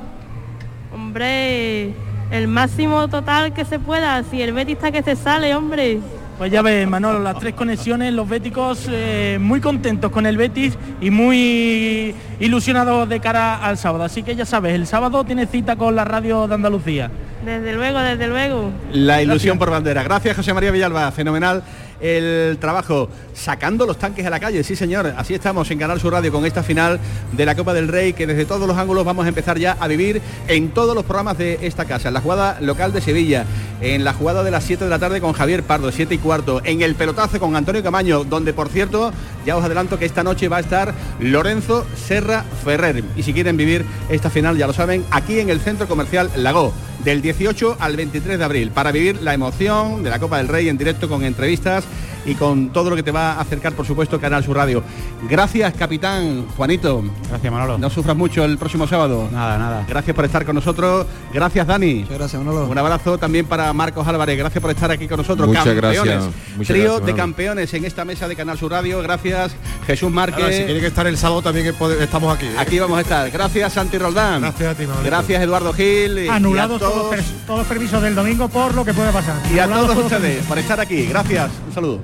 [0.93, 1.93] Hombre,
[2.29, 4.21] el máximo total que se pueda.
[4.29, 6.01] Si el Betis está que se sale, hombre.
[6.37, 10.77] Pues ya ves, Manolo, las tres conexiones, los béticos eh, muy contentos con el Betis
[11.01, 14.03] y muy ilusionados de cara al sábado.
[14.03, 17.09] Así que ya sabes, el sábado tiene cita con la radio de Andalucía.
[17.43, 18.69] Desde luego, desde luego.
[18.93, 20.03] La ilusión por bandera.
[20.03, 21.11] Gracias, José María Villalba.
[21.11, 21.63] Fenomenal
[22.01, 24.63] el trabajo sacando los tanques a la calle.
[24.63, 25.13] Sí, señor.
[25.17, 26.99] Así estamos en Canal Sur Radio con esta final
[27.31, 29.87] de la Copa del Rey que desde todos los ángulos vamos a empezar ya a
[29.87, 32.09] vivir en todos los programas de esta casa.
[32.09, 33.45] En la jugada local de Sevilla,
[33.81, 36.61] en la jugada de las 7 de la tarde con Javier Pardo, 7 y cuarto,
[36.63, 39.11] en el pelotazo con Antonio Camaño, donde por cierto,
[39.45, 43.03] ya os adelanto que esta noche va a estar Lorenzo Serra Ferrer.
[43.15, 46.73] Y si quieren vivir esta final, ya lo saben, aquí en el Centro Comercial Lago
[47.03, 50.67] del 18 al 23 de abril para vivir la emoción de la Copa del Rey
[50.69, 51.83] en directo con entrevistas
[52.25, 54.83] y con todo lo que te va a acercar, por supuesto, Canal Sur Radio.
[55.29, 57.01] Gracias, capitán Juanito.
[57.29, 57.77] Gracias, Manolo.
[57.77, 59.29] No sufras mucho el próximo sábado.
[59.31, 59.85] Nada, nada.
[59.87, 61.05] Gracias por estar con nosotros.
[61.33, 62.01] Gracias, Dani.
[62.01, 62.67] Muchas gracias, Manolo.
[62.67, 64.37] Un abrazo también para Marcos Álvarez.
[64.37, 65.47] Gracias por estar aquí con nosotros.
[65.47, 66.03] Muchas campeones.
[66.03, 66.23] gracias.
[66.57, 67.15] Muchas Trío gracias, de Manolo.
[67.15, 69.01] campeones en esta mesa de Canal Sur Radio.
[69.01, 70.43] Gracias, Jesús Márquez.
[70.43, 72.45] Ahora, si tiene que estar el sábado también estamos aquí.
[72.47, 72.55] ¿eh?
[72.57, 73.31] Aquí vamos a estar.
[73.31, 74.41] Gracias, Santi Roldán.
[74.41, 75.05] Gracias a ti, Manolito.
[75.09, 76.19] Gracias, Eduardo Gil.
[76.19, 79.35] y- Anulados y a todos, per- todos permisos del domingo por lo que puede pasar.
[79.53, 81.05] y a todos ustedes por estar aquí.
[81.07, 81.51] Gracias.
[81.67, 81.99] Un saludo.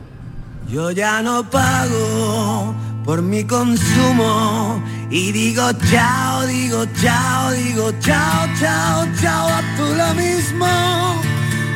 [0.69, 2.73] Yo ya no pago
[3.05, 10.13] por mi consumo y digo chao, digo chao, digo chao, chao, chao, a tú lo
[10.15, 10.67] mismo.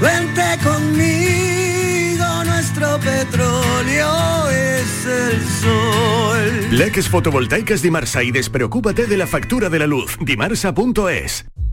[0.01, 6.67] Vente conmigo, nuestro petróleo es el sol.
[6.71, 10.17] Leques fotovoltaicas Dimarsa y despreocúpate de la factura de la luz.
[10.21, 11.45] Dimarsa.es.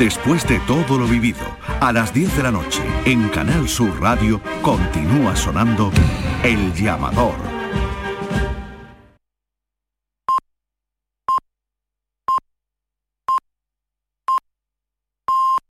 [0.00, 1.44] Después de todo lo vivido,
[1.78, 5.92] a las 10 de la noche, en Canal Sur Radio, continúa sonando
[6.42, 7.59] El llamador